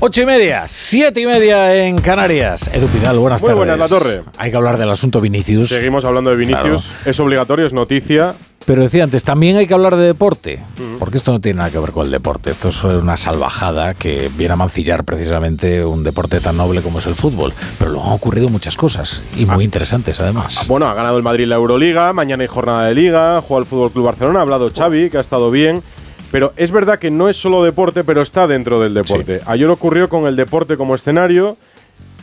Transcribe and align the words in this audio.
Ocho 0.00 0.22
y 0.22 0.26
media, 0.26 0.64
siete 0.68 1.20
y 1.20 1.26
media 1.26 1.74
en 1.74 1.96
Canarias. 1.98 2.70
Edu 2.72 2.86
Pidal, 2.86 3.18
buenas 3.18 3.42
Muy 3.42 3.48
tardes. 3.48 3.56
buenas, 3.56 3.78
La 3.78 3.88
Torre. 3.88 4.22
Hay 4.38 4.50
que 4.52 4.56
hablar 4.56 4.78
del 4.78 4.88
asunto 4.90 5.20
Vinicius. 5.20 5.68
Seguimos 5.68 6.04
hablando 6.04 6.30
de 6.30 6.36
Vinicius. 6.36 6.88
Es 7.04 7.18
obligatorio, 7.18 7.66
es 7.66 7.72
noticia. 7.72 8.34
Pero 8.64 8.82
decía 8.82 9.02
antes, 9.02 9.24
también 9.24 9.56
hay 9.56 9.66
que 9.66 9.74
hablar 9.74 9.96
de 9.96 10.04
deporte, 10.04 10.60
porque 11.00 11.16
esto 11.16 11.32
no 11.32 11.40
tiene 11.40 11.58
nada 11.58 11.70
que 11.70 11.78
ver 11.80 11.90
con 11.90 12.04
el 12.04 12.12
deporte. 12.12 12.50
Esto 12.50 12.68
es 12.68 12.84
una 12.84 13.16
salvajada 13.16 13.94
que 13.94 14.30
viene 14.36 14.52
a 14.52 14.56
mancillar 14.56 15.02
precisamente 15.04 15.84
un 15.84 16.04
deporte 16.04 16.38
tan 16.38 16.58
noble 16.58 16.80
como 16.82 16.98
es 17.00 17.06
el 17.06 17.14
fútbol. 17.16 17.52
Pero 17.78 17.90
luego 17.90 18.06
han 18.06 18.12
ocurrido 18.12 18.50
muchas 18.50 18.76
cosas 18.76 19.22
y 19.36 19.46
muy 19.46 19.64
interesantes 19.64 20.20
además. 20.20 20.64
Bueno, 20.68 20.86
ha 20.86 20.94
ganado 20.94 21.16
el 21.16 21.22
Madrid 21.24 21.46
la 21.46 21.56
Euroliga, 21.56 22.12
mañana 22.12 22.42
hay 22.42 22.48
jornada 22.48 22.84
de 22.84 22.94
liga, 22.94 23.40
juega 23.40 23.62
el 23.62 23.66
Fútbol 23.66 23.90
Club 23.90 24.04
Barcelona, 24.04 24.40
ha 24.40 24.42
hablado 24.42 24.70
Xavi, 24.70 25.10
que 25.10 25.16
ha 25.16 25.22
estado 25.22 25.50
bien. 25.50 25.82
Pero 26.30 26.52
es 26.56 26.70
verdad 26.70 26.98
que 26.98 27.10
no 27.10 27.28
es 27.28 27.36
solo 27.36 27.64
deporte, 27.64 28.04
pero 28.04 28.20
está 28.20 28.46
dentro 28.46 28.80
del 28.80 28.94
deporte. 28.94 29.40
Ayer 29.46 29.68
ocurrió 29.68 30.08
con 30.08 30.26
el 30.26 30.36
deporte 30.36 30.76
como 30.76 30.94
escenario 30.94 31.56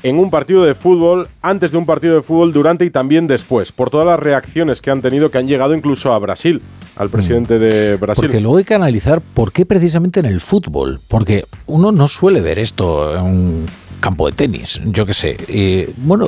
en 0.03 0.19
un 0.19 0.29
partido 0.29 0.63
de 0.63 0.75
fútbol, 0.75 1.27
antes 1.41 1.71
de 1.71 1.77
un 1.77 1.87
partido 1.87 2.13
de 2.13 2.21
fútbol, 2.21 2.53
durante 2.53 2.85
y 2.85 2.91
también 2.91 3.25
después, 3.25 3.71
por 3.71 3.89
todas 3.89 4.05
las 4.05 4.19
reacciones 4.19 4.79
que 4.79 4.91
han 4.91 5.01
tenido, 5.01 5.31
que 5.31 5.39
han 5.39 5.47
llegado 5.47 5.73
incluso 5.73 6.13
a 6.13 6.19
Brasil, 6.19 6.61
al 6.95 7.09
presidente 7.09 7.57
de 7.57 7.95
Brasil. 7.97 8.25
Porque 8.25 8.39
luego 8.39 8.57
hay 8.57 8.65
que 8.65 8.75
analizar 8.75 9.21
por 9.21 9.51
qué 9.51 9.65
precisamente 9.65 10.19
en 10.19 10.27
el 10.27 10.41
fútbol. 10.41 10.99
Porque 11.07 11.43
uno 11.65 11.91
no 11.91 12.07
suele 12.07 12.41
ver 12.41 12.59
esto 12.59 13.15
en 13.15 13.21
un 13.23 13.65
campo 14.05 14.27
de 14.27 14.33
tenis, 14.33 14.79
yo 14.85 15.03
qué 15.07 15.15
sé. 15.15 15.35
Eh, 15.47 15.91
bueno, 15.97 16.27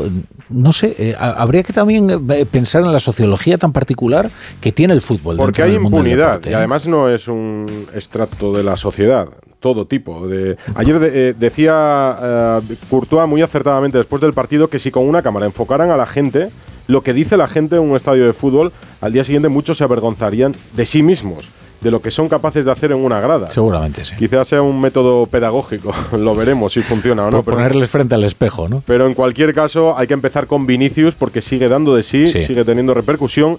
no 0.50 0.72
sé, 0.72 0.96
eh, 0.98 1.16
ha- 1.20 1.34
habría 1.44 1.62
que 1.62 1.74
también 1.74 2.10
eh, 2.32 2.46
pensar 2.50 2.82
en 2.84 2.92
la 2.92 3.00
sociología 3.00 3.60
tan 3.60 3.72
particular 3.72 4.32
que 4.60 4.72
tiene 4.72 4.96
el 4.96 5.02
fútbol. 5.02 5.38
Porque 5.38 5.62
hay 5.62 5.76
impunidad 6.00 6.26
deporte, 6.32 6.50
y 6.50 6.54
además 6.56 6.88
no 6.88 7.08
es 7.08 7.28
un 7.28 7.68
extracto 7.94 8.52
de 8.52 8.64
la 8.64 8.76
sociedad, 8.78 9.28
todo 9.60 9.86
tipo. 9.86 10.28
De, 10.28 10.58
ayer 10.74 10.98
de- 11.00 11.12
eh, 11.30 11.36
decía 11.38 12.18
eh, 12.20 12.76
Courtois 12.90 13.28
muy 13.30 13.44
acertadamente 13.44 14.00
después 14.00 14.24
del 14.24 14.34
partido 14.34 14.70
que 14.70 14.80
si 14.80 14.90
con 14.90 15.08
una 15.08 15.22
cámara 15.22 15.46
enfocaran 15.46 15.92
a 15.92 15.98
la 15.98 16.08
gente, 16.08 16.50
lo 16.88 17.04
que 17.04 17.14
dice 17.14 17.38
la 17.38 17.48
gente 17.48 17.76
en 17.76 17.84
un 17.84 17.96
estadio 17.96 18.26
de 18.26 18.34
fútbol, 18.34 18.72
al 19.02 19.14
día 19.14 19.24
siguiente 19.24 19.50
muchos 19.50 19.78
se 19.78 19.84
avergonzarían 19.84 20.56
de 20.76 20.86
sí 20.88 21.04
mismos, 21.04 21.50
de 21.82 21.92
lo 21.92 22.02
que 22.02 22.10
son 22.12 22.28
capaces 22.28 22.66
de 22.66 22.72
hacer 22.72 22.92
en 22.92 22.98
una 22.98 23.20
grada. 23.20 23.52
Seguramente 23.52 24.04
sí. 24.04 24.14
Quizás 24.18 24.48
sea 24.48 24.62
un 24.62 24.80
método 24.82 25.26
pedagógico, 25.28 25.94
lo 26.18 26.36
veremos 26.36 26.74
si 26.74 26.82
funciona 26.82 27.24
o 27.24 27.32
no. 27.32 27.38
Por 27.38 27.46
pero- 27.46 27.58
ponerles 27.58 27.90
frente 27.90 28.16
al 28.16 28.24
espejo, 28.24 28.68
¿no? 28.68 28.82
pero 28.86 29.06
en 29.08 29.14
cualquier 29.14 29.54
caso, 29.54 29.98
hay 29.98 30.08
que 30.08 30.14
empezar 30.14 30.48
con 30.48 30.66
Vinicius 30.66 31.16
porque 31.16 31.42
sigue 31.42 31.68
dando 31.68 31.96
de 31.96 32.04
sí, 32.04 32.28
Sí. 32.28 32.42
sigue 32.42 32.64
teniendo 32.66 32.94
repercusión. 32.94 33.58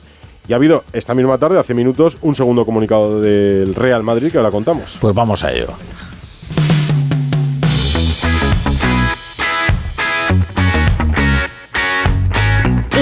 Y 0.48 0.54
ha 0.54 0.56
habido 0.56 0.82
esta 0.94 1.14
misma 1.14 1.36
tarde, 1.36 1.58
hace 1.58 1.74
minutos, 1.74 2.16
un 2.22 2.34
segundo 2.34 2.64
comunicado 2.64 3.20
del 3.20 3.74
Real 3.74 4.02
Madrid 4.02 4.32
que 4.32 4.38
ahora 4.38 4.50
contamos. 4.50 4.96
Pues 4.98 5.14
vamos 5.14 5.44
a 5.44 5.52
ello. 5.52 5.68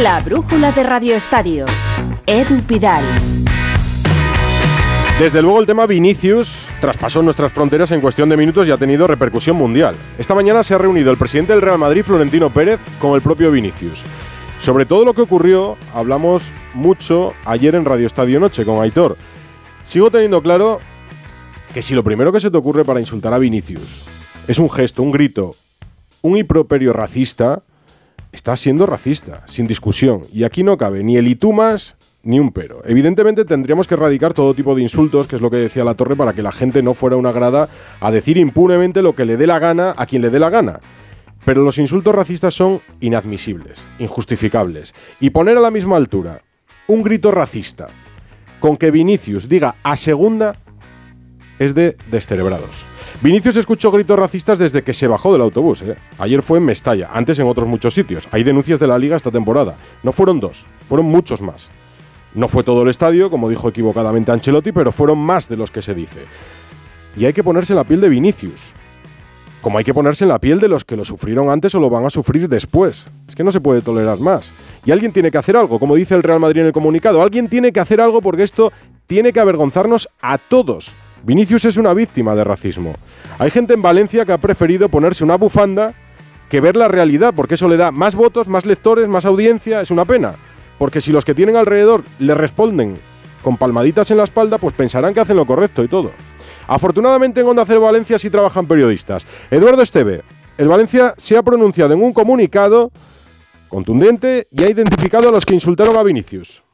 La 0.02 0.20
brújula 0.20 0.72
de 0.72 0.82
Radio 0.82 1.14
Estadio. 1.16 1.64
Edu 2.26 2.60
Pidal. 2.62 3.04
Desde 5.18 5.40
luego 5.40 5.60
el 5.60 5.66
tema 5.66 5.86
Vinicius 5.86 6.68
traspasó 6.78 7.22
nuestras 7.22 7.50
fronteras 7.50 7.90
en 7.90 8.02
cuestión 8.02 8.28
de 8.28 8.36
minutos 8.36 8.68
y 8.68 8.70
ha 8.70 8.76
tenido 8.76 9.06
repercusión 9.06 9.56
mundial. 9.56 9.96
Esta 10.18 10.34
mañana 10.34 10.62
se 10.62 10.74
ha 10.74 10.78
reunido 10.78 11.10
el 11.10 11.16
presidente 11.16 11.54
del 11.54 11.62
Real 11.62 11.78
Madrid, 11.78 12.02
Florentino 12.02 12.50
Pérez, 12.50 12.78
con 13.00 13.14
el 13.14 13.22
propio 13.22 13.50
Vinicius. 13.50 14.02
Sobre 14.60 14.84
todo 14.84 15.06
lo 15.06 15.14
que 15.14 15.22
ocurrió, 15.22 15.78
hablamos 15.94 16.50
mucho 16.74 17.32
ayer 17.46 17.74
en 17.76 17.86
Radio 17.86 18.06
Estadio 18.06 18.38
Noche 18.38 18.66
con 18.66 18.82
Aitor. 18.82 19.16
Sigo 19.84 20.10
teniendo 20.10 20.42
claro 20.42 20.80
que 21.72 21.80
si 21.80 21.94
lo 21.94 22.04
primero 22.04 22.30
que 22.30 22.40
se 22.40 22.50
te 22.50 22.58
ocurre 22.58 22.84
para 22.84 23.00
insultar 23.00 23.32
a 23.32 23.38
Vinicius 23.38 24.04
es 24.46 24.58
un 24.58 24.70
gesto, 24.70 25.02
un 25.02 25.12
grito, 25.12 25.56
un 26.20 26.36
improperio 26.36 26.92
racista, 26.92 27.62
estás 28.32 28.60
siendo 28.60 28.84
racista, 28.84 29.44
sin 29.46 29.66
discusión. 29.66 30.26
Y 30.30 30.44
aquí 30.44 30.62
no 30.62 30.76
cabe 30.76 31.02
ni 31.02 31.16
el 31.16 31.38
más 31.54 31.95
ni 32.26 32.40
un 32.40 32.50
pero. 32.50 32.82
Evidentemente 32.84 33.44
tendríamos 33.44 33.86
que 33.86 33.94
erradicar 33.94 34.34
todo 34.34 34.52
tipo 34.52 34.74
de 34.74 34.82
insultos, 34.82 35.28
que 35.28 35.36
es 35.36 35.42
lo 35.42 35.50
que 35.50 35.58
decía 35.58 35.84
la 35.84 35.94
torre, 35.94 36.16
para 36.16 36.32
que 36.32 36.42
la 36.42 36.52
gente 36.52 36.82
no 36.82 36.92
fuera 36.92 37.16
una 37.16 37.32
grada 37.32 37.68
a 38.00 38.10
decir 38.10 38.36
impunemente 38.36 39.00
lo 39.00 39.14
que 39.14 39.24
le 39.24 39.36
dé 39.36 39.46
la 39.46 39.58
gana 39.58 39.94
a 39.96 40.06
quien 40.06 40.22
le 40.22 40.30
dé 40.30 40.40
la 40.40 40.50
gana. 40.50 40.80
Pero 41.44 41.62
los 41.62 41.78
insultos 41.78 42.14
racistas 42.14 42.54
son 42.54 42.80
inadmisibles, 43.00 43.78
injustificables. 44.00 44.92
Y 45.20 45.30
poner 45.30 45.56
a 45.56 45.60
la 45.60 45.70
misma 45.70 45.96
altura 45.96 46.42
un 46.88 47.02
grito 47.02 47.30
racista 47.30 47.86
con 48.58 48.76
que 48.76 48.90
Vinicius 48.90 49.48
diga 49.48 49.76
a 49.84 49.94
segunda 49.94 50.56
es 51.58 51.74
de 51.74 51.96
descerebrados. 52.10 52.84
Vinicius 53.22 53.56
escuchó 53.56 53.90
gritos 53.92 54.18
racistas 54.18 54.58
desde 54.58 54.82
que 54.82 54.92
se 54.92 55.06
bajó 55.06 55.32
del 55.32 55.42
autobús. 55.42 55.82
¿eh? 55.82 55.96
Ayer 56.18 56.42
fue 56.42 56.58
en 56.58 56.64
Mestalla, 56.64 57.10
antes 57.12 57.38
en 57.38 57.46
otros 57.46 57.68
muchos 57.68 57.94
sitios. 57.94 58.28
Hay 58.32 58.42
denuncias 58.42 58.80
de 58.80 58.88
la 58.88 58.98
liga 58.98 59.16
esta 59.16 59.30
temporada. 59.30 59.76
No 60.02 60.12
fueron 60.12 60.40
dos, 60.40 60.66
fueron 60.88 61.06
muchos 61.06 61.40
más. 61.40 61.70
No 62.36 62.48
fue 62.48 62.62
todo 62.62 62.82
el 62.82 62.88
estadio, 62.90 63.30
como 63.30 63.48
dijo 63.48 63.70
equivocadamente 63.70 64.30
Ancelotti, 64.30 64.70
pero 64.70 64.92
fueron 64.92 65.18
más 65.18 65.48
de 65.48 65.56
los 65.56 65.70
que 65.70 65.80
se 65.80 65.94
dice. 65.94 66.20
Y 67.16 67.24
hay 67.24 67.32
que 67.32 67.42
ponerse 67.42 67.72
en 67.72 67.78
la 67.78 67.84
piel 67.84 68.02
de 68.02 68.10
Vinicius. 68.10 68.74
Como 69.62 69.78
hay 69.78 69.84
que 69.84 69.94
ponerse 69.94 70.24
en 70.24 70.28
la 70.28 70.38
piel 70.38 70.60
de 70.60 70.68
los 70.68 70.84
que 70.84 70.96
lo 70.96 71.04
sufrieron 71.06 71.48
antes 71.48 71.74
o 71.74 71.80
lo 71.80 71.88
van 71.88 72.04
a 72.04 72.10
sufrir 72.10 72.46
después. 72.46 73.06
Es 73.26 73.34
que 73.34 73.42
no 73.42 73.50
se 73.50 73.62
puede 73.62 73.80
tolerar 73.80 74.20
más. 74.20 74.52
Y 74.84 74.90
alguien 74.90 75.12
tiene 75.12 75.30
que 75.30 75.38
hacer 75.38 75.56
algo, 75.56 75.80
como 75.80 75.96
dice 75.96 76.14
el 76.14 76.22
Real 76.22 76.38
Madrid 76.38 76.60
en 76.60 76.66
el 76.66 76.72
comunicado. 76.72 77.22
Alguien 77.22 77.48
tiene 77.48 77.72
que 77.72 77.80
hacer 77.80 78.02
algo 78.02 78.20
porque 78.20 78.42
esto 78.42 78.70
tiene 79.06 79.32
que 79.32 79.40
avergonzarnos 79.40 80.08
a 80.20 80.36
todos. 80.36 80.94
Vinicius 81.24 81.64
es 81.64 81.78
una 81.78 81.94
víctima 81.94 82.34
de 82.34 82.44
racismo. 82.44 82.94
Hay 83.38 83.48
gente 83.48 83.72
en 83.72 83.80
Valencia 83.80 84.26
que 84.26 84.32
ha 84.32 84.38
preferido 84.38 84.90
ponerse 84.90 85.24
una 85.24 85.36
bufanda 85.36 85.94
que 86.50 86.60
ver 86.60 86.76
la 86.76 86.86
realidad, 86.86 87.32
porque 87.34 87.54
eso 87.54 87.66
le 87.66 87.78
da 87.78 87.90
más 87.90 88.14
votos, 88.14 88.46
más 88.46 88.66
lectores, 88.66 89.08
más 89.08 89.24
audiencia. 89.24 89.80
Es 89.80 89.90
una 89.90 90.04
pena. 90.04 90.34
Porque 90.78 91.00
si 91.00 91.12
los 91.12 91.24
que 91.24 91.34
tienen 91.34 91.56
alrededor 91.56 92.04
le 92.18 92.34
responden 92.34 92.98
con 93.42 93.56
palmaditas 93.56 94.10
en 94.10 94.18
la 94.18 94.24
espalda, 94.24 94.58
pues 94.58 94.74
pensarán 94.74 95.14
que 95.14 95.20
hacen 95.20 95.36
lo 95.36 95.46
correcto 95.46 95.82
y 95.84 95.88
todo. 95.88 96.12
Afortunadamente 96.66 97.40
en 97.40 97.46
Onda 97.46 97.64
Cero 97.64 97.80
Valencia 97.82 98.18
sí 98.18 98.28
trabajan 98.28 98.66
periodistas. 98.66 99.26
Eduardo 99.50 99.82
Esteve, 99.82 100.22
el 100.58 100.68
Valencia 100.68 101.14
se 101.16 101.36
ha 101.36 101.42
pronunciado 101.42 101.94
en 101.94 102.02
un 102.02 102.12
comunicado 102.12 102.90
contundente 103.68 104.48
y 104.50 104.64
ha 104.64 104.70
identificado 104.70 105.28
a 105.28 105.32
los 105.32 105.46
que 105.46 105.54
insultaron 105.54 105.96
a 105.96 106.02
Vinicius. 106.02 106.65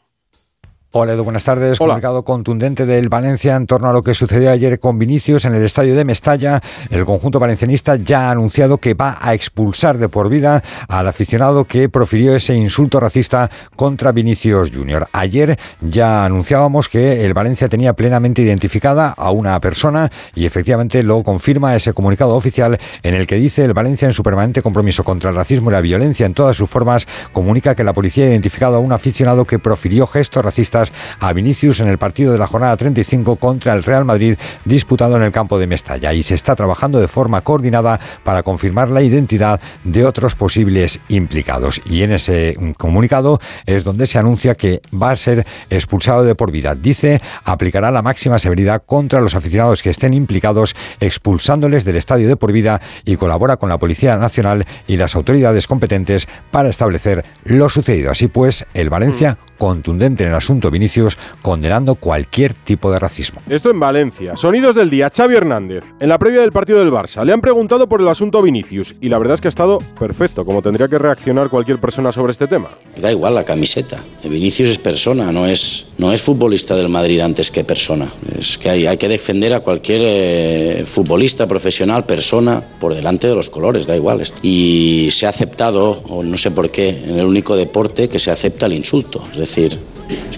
Hola 0.94 1.14
Edu, 1.14 1.24
buenas 1.24 1.44
tardes. 1.44 1.80
Hola. 1.80 1.92
Comunicado 1.92 2.22
contundente 2.22 2.84
del 2.84 3.08
Valencia 3.08 3.56
en 3.56 3.66
torno 3.66 3.88
a 3.88 3.94
lo 3.94 4.02
que 4.02 4.12
sucedió 4.12 4.50
ayer 4.50 4.78
con 4.78 4.98
Vinicius 4.98 5.46
en 5.46 5.54
el 5.54 5.62
estadio 5.62 5.94
de 5.94 6.04
Mestalla. 6.04 6.60
El 6.90 7.06
conjunto 7.06 7.40
valencianista 7.40 7.96
ya 7.96 8.28
ha 8.28 8.32
anunciado 8.32 8.76
que 8.76 8.92
va 8.92 9.16
a 9.18 9.32
expulsar 9.32 9.96
de 9.96 10.10
por 10.10 10.28
vida 10.28 10.62
al 10.88 11.08
aficionado 11.08 11.64
que 11.64 11.88
profirió 11.88 12.36
ese 12.36 12.54
insulto 12.54 13.00
racista 13.00 13.50
contra 13.74 14.12
Vinicius 14.12 14.70
Junior. 14.70 15.08
Ayer 15.12 15.58
ya 15.80 16.26
anunciábamos 16.26 16.90
que 16.90 17.24
el 17.24 17.32
Valencia 17.32 17.70
tenía 17.70 17.94
plenamente 17.94 18.42
identificada 18.42 19.14
a 19.16 19.30
una 19.30 19.58
persona 19.60 20.12
y 20.34 20.44
efectivamente 20.44 21.02
lo 21.02 21.22
confirma 21.22 21.74
ese 21.74 21.94
comunicado 21.94 22.34
oficial 22.34 22.78
en 23.02 23.14
el 23.14 23.26
que 23.26 23.36
dice 23.36 23.64
el 23.64 23.72
Valencia 23.72 24.04
en 24.04 24.12
su 24.12 24.22
permanente 24.22 24.60
compromiso 24.60 25.04
contra 25.04 25.30
el 25.30 25.36
racismo 25.36 25.70
y 25.70 25.72
la 25.72 25.80
violencia 25.80 26.26
en 26.26 26.34
todas 26.34 26.54
sus 26.54 26.68
formas 26.68 27.08
comunica 27.32 27.74
que 27.74 27.82
la 27.82 27.94
policía 27.94 28.26
ha 28.26 28.28
identificado 28.28 28.76
a 28.76 28.80
un 28.80 28.92
aficionado 28.92 29.46
que 29.46 29.58
profirió 29.58 30.06
gestos 30.06 30.44
racistas 30.44 30.81
a 31.20 31.32
Vinicius 31.32 31.80
en 31.80 31.88
el 31.88 31.98
partido 31.98 32.32
de 32.32 32.38
la 32.38 32.46
jornada 32.46 32.76
35 32.76 33.36
contra 33.36 33.74
el 33.74 33.82
Real 33.82 34.04
Madrid 34.04 34.36
disputado 34.64 35.16
en 35.16 35.22
el 35.22 35.32
campo 35.32 35.58
de 35.58 35.66
Mestalla 35.66 36.12
y 36.12 36.22
se 36.22 36.34
está 36.34 36.56
trabajando 36.56 37.00
de 37.00 37.08
forma 37.08 37.42
coordinada 37.42 38.00
para 38.24 38.42
confirmar 38.42 38.88
la 38.88 39.02
identidad 39.02 39.60
de 39.84 40.04
otros 40.06 40.34
posibles 40.34 41.00
implicados. 41.08 41.80
Y 41.84 42.02
en 42.02 42.12
ese 42.12 42.56
comunicado 42.78 43.38
es 43.66 43.84
donde 43.84 44.06
se 44.06 44.18
anuncia 44.18 44.54
que 44.54 44.80
va 44.92 45.10
a 45.10 45.16
ser 45.16 45.46
expulsado 45.70 46.24
de 46.24 46.34
por 46.34 46.50
vida. 46.50 46.74
Dice, 46.74 47.20
aplicará 47.44 47.90
la 47.90 48.02
máxima 48.02 48.38
severidad 48.38 48.82
contra 48.84 49.20
los 49.20 49.34
aficionados 49.34 49.82
que 49.82 49.90
estén 49.90 50.14
implicados, 50.14 50.74
expulsándoles 51.00 51.84
del 51.84 51.96
estadio 51.96 52.28
de 52.28 52.36
por 52.36 52.52
vida 52.52 52.80
y 53.04 53.16
colabora 53.16 53.56
con 53.56 53.68
la 53.68 53.78
Policía 53.78 54.16
Nacional 54.16 54.66
y 54.86 54.96
las 54.96 55.14
autoridades 55.16 55.66
competentes 55.66 56.28
para 56.50 56.68
establecer 56.68 57.24
lo 57.44 57.68
sucedido. 57.68 58.10
Así 58.10 58.28
pues, 58.28 58.66
el 58.74 58.90
Valencia 58.90 59.38
contundente 59.62 60.24
en 60.24 60.30
el 60.30 60.34
asunto 60.34 60.72
Vinicius, 60.72 61.16
condenando 61.40 61.94
cualquier 61.94 62.52
tipo 62.52 62.90
de 62.90 62.98
racismo. 62.98 63.40
Esto 63.48 63.70
en 63.70 63.78
Valencia. 63.78 64.36
Sonidos 64.36 64.74
del 64.74 64.90
día. 64.90 65.08
Xavi 65.08 65.36
Hernández. 65.36 65.84
En 66.00 66.08
la 66.08 66.18
previa 66.18 66.40
del 66.40 66.50
partido 66.50 66.80
del 66.80 66.90
Barça 66.90 67.24
le 67.24 67.32
han 67.32 67.40
preguntado 67.40 67.88
por 67.88 68.00
el 68.00 68.08
asunto 68.08 68.42
Vinicius 68.42 68.96
y 69.00 69.08
la 69.08 69.18
verdad 69.18 69.34
es 69.34 69.40
que 69.40 69.46
ha 69.46 69.50
estado 69.50 69.78
perfecto, 70.00 70.44
como 70.44 70.62
tendría 70.62 70.88
que 70.88 70.98
reaccionar 70.98 71.48
cualquier 71.48 71.78
persona 71.78 72.10
sobre 72.10 72.32
este 72.32 72.48
tema. 72.48 72.70
Da 72.96 73.12
igual 73.12 73.36
la 73.36 73.44
camiseta. 73.44 74.02
Vinicius 74.24 74.68
es 74.68 74.78
persona, 74.78 75.32
no 75.32 75.46
es, 75.46 75.86
no 75.98 76.12
es 76.12 76.22
futbolista 76.22 76.76
del 76.76 76.88
Madrid 76.88 77.20
antes 77.20 77.50
que 77.50 77.64
persona. 77.64 78.12
Es 78.38 78.56
que 78.56 78.70
hay, 78.70 78.86
hay 78.86 78.96
que 78.96 79.08
defender 79.08 79.52
a 79.52 79.60
cualquier 79.60 80.00
eh, 80.04 80.84
futbolista, 80.86 81.46
profesional, 81.46 82.06
persona, 82.06 82.62
por 82.80 82.94
delante 82.94 83.26
de 83.28 83.34
los 83.34 83.50
colores, 83.50 83.86
da 83.86 83.96
igual. 83.96 84.22
Y 84.42 85.08
se 85.10 85.26
ha 85.26 85.30
aceptado, 85.30 86.02
o 86.08 86.22
no 86.22 86.38
sé 86.38 86.50
por 86.50 86.70
qué, 86.70 86.90
en 86.90 87.18
el 87.18 87.26
único 87.26 87.56
deporte 87.56 88.08
que 88.08 88.18
se 88.18 88.30
acepta 88.30 88.66
el 88.66 88.74
insulto. 88.74 89.24
Es 89.32 89.38
decir, 89.38 89.78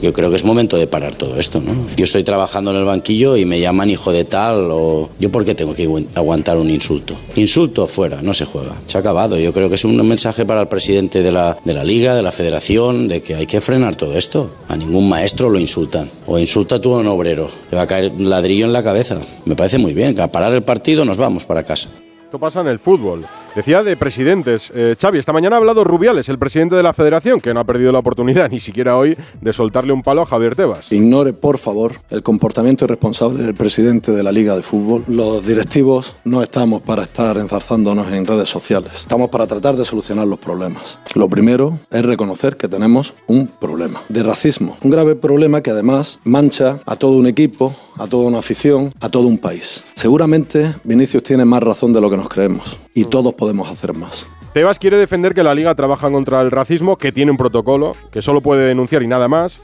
Yo 0.01 0.13
creo 0.13 0.31
que 0.31 0.37
es 0.37 0.45
momento 0.45 0.77
de 0.77 0.87
parar 0.87 1.15
todo 1.15 1.39
esto, 1.39 1.61
¿no? 1.61 1.73
Yo 1.97 2.05
estoy 2.05 2.25
trabajando 2.25 2.71
en 2.71 2.79
el 2.79 2.85
banquillo 2.85 3.37
y 3.37 3.45
me 3.45 3.61
llaman 3.61 3.91
hijo 3.91 4.13
de 4.13 4.25
tal 4.25 4.69
o... 4.71 5.11
¿Yo 5.19 5.31
por 5.31 5.45
qué 5.45 5.55
tengo 5.55 5.75
que 5.75 5.89
aguantar 6.15 6.57
un 6.57 6.71
insulto? 6.71 7.15
Insulto 7.37 7.87
fuera, 7.87 8.23
no 8.23 8.35
se 8.35 8.45
juega. 8.45 8.77
Se 8.87 8.97
ha 8.97 9.01
acabado. 9.01 9.39
Yo 9.39 9.53
creo 9.53 9.69
que 9.69 9.77
es 9.77 9.85
un 9.85 9.97
mensaje 10.07 10.45
para 10.45 10.61
el 10.61 10.69
presidente 10.69 11.23
de 11.23 11.33
la, 11.33 11.57
de 11.65 11.75
la 11.75 11.85
liga, 11.85 12.15
de 12.15 12.23
la 12.23 12.33
federación, 12.33 13.09
de 13.09 13.23
que 13.23 13.35
hay 13.35 13.47
que 13.47 13.61
frenar 13.61 13.97
todo 13.97 14.17
esto. 14.17 14.51
A 14.69 14.77
ningún 14.77 15.09
maestro 15.09 15.51
lo 15.51 15.59
insultan. 15.59 16.11
O 16.27 16.39
insulta 16.39 16.81
tú 16.81 16.95
a 16.95 16.99
un 16.99 17.09
obrero. 17.09 17.49
Le 17.71 17.77
va 17.77 17.83
a 17.83 17.87
caer 17.87 18.13
un 18.13 18.29
ladrillo 18.29 18.67
en 18.67 18.73
la 18.73 18.83
cabeza. 18.83 19.19
Me 19.45 19.57
parece 19.57 19.79
muy 19.79 19.95
bien. 19.95 20.15
Que 20.15 20.23
a 20.23 20.31
parar 20.31 20.53
el 20.55 20.63
partido 20.63 21.05
nos 21.05 21.17
vamos 21.17 21.45
para 21.45 21.63
casa. 21.63 21.89
Esto 22.25 22.39
pasa 22.39 22.61
en 22.61 22.69
el 22.69 22.79
fútbol. 22.79 23.27
Decía 23.55 23.85
de 23.85 23.97
presidentes. 23.97 24.73
Eh, 24.75 24.97
esta 24.99 25.33
mañana 25.33 25.55
ha 25.55 25.59
hablado 25.61 25.85
Rubiales, 25.85 26.29
el 26.29 26.39
presidente 26.39 26.75
de 26.75 26.83
la 26.83 26.93
federación, 26.93 27.41
que 27.41 27.55
no 27.55 27.61
ha 27.61 27.65
perdido 27.65 27.93
la 27.93 28.01
oportunidad 28.01 28.51
ni 28.51 28.59
siquiera 28.59 28.97
hoy 28.97 29.17
de 29.41 29.53
soltarle 29.53 29.93
un 29.93 30.03
palo 30.03 30.23
a 30.23 30.27
Javier 30.27 30.57
Tebas. 30.57 30.91
Ignore, 30.91 31.33
por 31.35 31.59
favor, 31.59 31.93
el 32.11 32.25
comportamiento 32.25 32.85
irresponsable 32.85 33.45
del 33.45 33.55
presidente 33.55 34.11
de 34.11 34.25
la 34.25 34.33
Liga 34.33 34.57
de 34.57 34.63
Fútbol. 34.63 35.05
Los 35.07 35.47
directivos 35.47 36.17
no 36.25 36.43
estamos 36.43 36.83
para 36.83 37.05
estar 37.05 37.37
enzarzándonos 37.37 38.13
en 38.13 38.27
redes 38.27 38.49
sociales. 38.49 38.93
Estamos 38.97 39.31
para 39.31 39.47
tratar 39.47 39.77
de 39.77 39.85
solucionar 39.85 40.27
los 40.27 40.41
problemas. 40.41 40.99
Lo 41.15 41.29
primero 41.29 41.79
es 41.93 42.05
reconocer 42.05 42.57
que 42.57 42.67
tenemos 42.67 43.15
un 43.29 43.47
problema 43.47 44.03
de 44.09 44.25
racismo. 44.25 44.77
Un 44.83 44.91
grave 44.91 45.15
problema 45.15 45.61
que 45.61 45.71
además 45.71 46.19
mancha 46.25 46.81
a 46.87 46.97
todo 46.97 47.13
un 47.13 47.29
equipo, 47.29 47.73
a 47.99 48.09
toda 48.09 48.27
una 48.27 48.41
afición, 48.41 48.93
a 49.01 49.09
todo 49.09 49.29
un 49.29 49.39
país. 49.39 49.85
Seguramente 49.95 50.75
Vinicius 50.83 51.23
tiene 51.23 51.45
más 51.45 51.63
razón 51.63 51.93
de 51.93 52.01
lo 52.01 52.11
que 52.11 52.17
nos 52.17 52.29
creemos 52.29 52.84
y 52.95 53.05
todos 53.07 53.35
podemos 53.35 53.69
hacer 53.69 53.93
más. 53.93 54.27
Tebas 54.53 54.79
quiere 54.79 54.97
defender 54.97 55.35
que 55.35 55.43
la 55.43 55.55
liga 55.55 55.75
trabaja 55.75 56.11
contra 56.11 56.41
el 56.41 56.53
racismo, 56.53 56.97
que 56.97 57.11
tiene 57.11 57.33
un 57.33 57.37
protocolo, 57.37 57.97
que 58.13 58.23
solo 58.23 58.41
puede 58.41 58.69
denunciar 58.69 59.03
y 59.03 59.09
nada 59.09 59.27
más, 59.27 59.61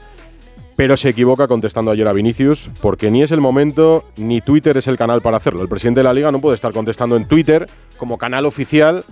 pero 0.75 0.97
se 0.97 1.09
equivoca 1.09 1.47
contestando 1.47 1.91
ayer 1.91 2.07
a 2.07 2.13
Vinicius, 2.13 2.69
porque 2.81 3.09
ni 3.09 3.23
es 3.23 3.31
el 3.31 3.39
momento 3.39 4.03
ni 4.17 4.41
Twitter 4.41 4.75
es 4.75 4.87
el 4.87 4.97
canal 4.97 5.21
para 5.21 5.37
hacerlo. 5.37 5.61
El 5.61 5.69
presidente 5.69 6.01
de 6.01 6.03
la 6.03 6.13
liga 6.13 6.31
no 6.31 6.41
puede 6.41 6.55
estar 6.55 6.73
contestando 6.73 7.15
en 7.15 7.27
Twitter 7.27 7.69
como 7.97 8.17
canal 8.17 8.45
oficial 8.45 9.05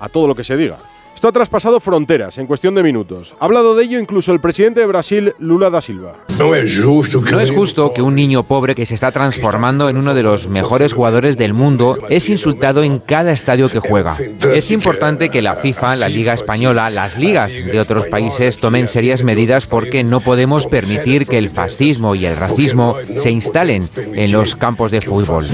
a 0.00 0.08
todo 0.08 0.26
lo 0.26 0.34
que 0.34 0.44
se 0.44 0.56
diga. 0.56 0.78
Esto 1.18 1.26
ha 1.26 1.32
traspasado 1.32 1.80
fronteras 1.80 2.38
en 2.38 2.46
cuestión 2.46 2.76
de 2.76 2.84
minutos. 2.84 3.34
Ha 3.40 3.46
hablado 3.46 3.74
de 3.74 3.82
ello 3.82 3.98
incluso 3.98 4.32
el 4.32 4.38
presidente 4.38 4.78
de 4.78 4.86
Brasil, 4.86 5.34
Lula 5.40 5.68
da 5.68 5.80
Silva. 5.80 6.12
No 6.38 6.54
es 6.54 7.50
justo 7.50 7.92
que 7.92 8.02
un 8.02 8.14
niño 8.14 8.44
pobre 8.44 8.76
que 8.76 8.86
se 8.86 8.94
está 8.94 9.10
transformando 9.10 9.88
en 9.88 9.96
uno 9.96 10.14
de 10.14 10.22
los 10.22 10.46
mejores 10.46 10.92
jugadores 10.92 11.36
del 11.36 11.54
mundo 11.54 11.98
es 12.08 12.28
insultado 12.28 12.84
en 12.84 13.00
cada 13.00 13.32
estadio 13.32 13.68
que 13.68 13.80
juega. 13.80 14.16
Es 14.54 14.70
importante 14.70 15.28
que 15.28 15.42
la 15.42 15.56
FIFA, 15.56 15.96
la 15.96 16.08
Liga 16.08 16.34
Española, 16.34 16.88
las 16.88 17.18
ligas 17.18 17.52
de 17.52 17.80
otros 17.80 18.06
países 18.06 18.60
tomen 18.60 18.86
serias 18.86 19.24
medidas 19.24 19.66
porque 19.66 20.04
no 20.04 20.20
podemos 20.20 20.68
permitir 20.68 21.26
que 21.26 21.38
el 21.38 21.50
fascismo 21.50 22.14
y 22.14 22.26
el 22.26 22.36
racismo 22.36 22.94
se 23.16 23.32
instalen 23.32 23.88
en 23.96 24.30
los 24.30 24.54
campos 24.54 24.92
de 24.92 25.00
fútbol. 25.00 25.46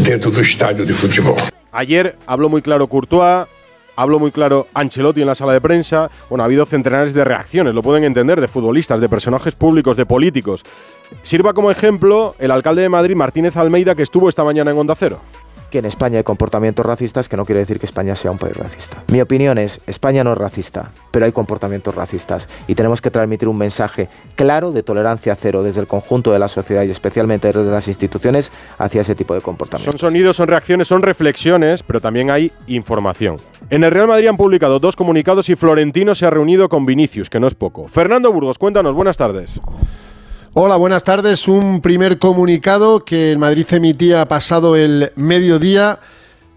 Ayer 1.72 2.18
habló 2.26 2.50
muy 2.50 2.60
claro 2.60 2.86
Courtois, 2.86 3.46
Hablo 3.96 4.18
muy 4.18 4.32
claro 4.32 4.66
Ancelotti 4.74 5.20
en 5.20 5.26
la 5.26 5.34
sala 5.34 5.52
de 5.52 5.60
prensa. 5.60 6.10
Bueno, 6.28 6.42
ha 6.42 6.46
habido 6.46 6.66
centenares 6.66 7.14
de 7.14 7.24
reacciones, 7.24 7.74
lo 7.74 7.82
pueden 7.82 8.04
entender, 8.04 8.40
de 8.40 8.48
futbolistas, 8.48 9.00
de 9.00 9.08
personajes 9.08 9.54
públicos, 9.54 9.96
de 9.96 10.06
políticos. 10.06 10.64
Sirva 11.22 11.52
como 11.52 11.70
ejemplo 11.70 12.34
el 12.38 12.50
alcalde 12.50 12.82
de 12.82 12.88
Madrid, 12.88 13.14
Martínez 13.14 13.56
Almeida, 13.56 13.94
que 13.94 14.02
estuvo 14.02 14.28
esta 14.28 14.44
mañana 14.44 14.70
en 14.70 14.78
Onda 14.78 14.94
Cero 14.94 15.20
que 15.74 15.80
en 15.80 15.86
España 15.86 16.18
hay 16.18 16.22
comportamientos 16.22 16.86
racistas, 16.86 17.28
que 17.28 17.36
no 17.36 17.44
quiere 17.44 17.58
decir 17.58 17.80
que 17.80 17.86
España 17.86 18.14
sea 18.14 18.30
un 18.30 18.38
país 18.38 18.56
racista. 18.56 19.02
Mi 19.08 19.20
opinión 19.20 19.58
es, 19.58 19.80
España 19.88 20.22
no 20.22 20.30
es 20.30 20.38
racista, 20.38 20.92
pero 21.10 21.26
hay 21.26 21.32
comportamientos 21.32 21.92
racistas 21.96 22.48
y 22.68 22.76
tenemos 22.76 23.00
que 23.00 23.10
transmitir 23.10 23.48
un 23.48 23.58
mensaje 23.58 24.08
claro 24.36 24.70
de 24.70 24.84
tolerancia 24.84 25.34
cero 25.34 25.64
desde 25.64 25.80
el 25.80 25.88
conjunto 25.88 26.30
de 26.30 26.38
la 26.38 26.46
sociedad 26.46 26.84
y 26.84 26.92
especialmente 26.92 27.48
desde 27.48 27.72
las 27.72 27.88
instituciones 27.88 28.52
hacia 28.78 29.00
ese 29.00 29.16
tipo 29.16 29.34
de 29.34 29.40
comportamientos. 29.40 30.00
Son 30.00 30.10
sonidos, 30.10 30.36
son 30.36 30.46
reacciones, 30.46 30.86
son 30.86 31.02
reflexiones, 31.02 31.82
pero 31.82 32.00
también 32.00 32.30
hay 32.30 32.52
información. 32.68 33.38
En 33.68 33.82
el 33.82 33.90
Real 33.90 34.06
Madrid 34.06 34.28
han 34.28 34.36
publicado 34.36 34.78
dos 34.78 34.94
comunicados 34.94 35.48
y 35.48 35.56
Florentino 35.56 36.14
se 36.14 36.24
ha 36.24 36.30
reunido 36.30 36.68
con 36.68 36.86
Vinicius, 36.86 37.28
que 37.28 37.40
no 37.40 37.48
es 37.48 37.54
poco. 37.54 37.88
Fernando 37.88 38.32
Burgos, 38.32 38.58
cuéntanos, 38.58 38.94
buenas 38.94 39.16
tardes. 39.16 39.60
Hola, 40.56 40.76
buenas 40.76 41.02
tardes. 41.02 41.48
Un 41.48 41.80
primer 41.80 42.20
comunicado 42.20 43.04
que 43.04 43.32
el 43.32 43.38
Madrid 43.38 43.66
emitía 43.72 44.28
pasado 44.28 44.76
el 44.76 45.10
mediodía 45.16 45.98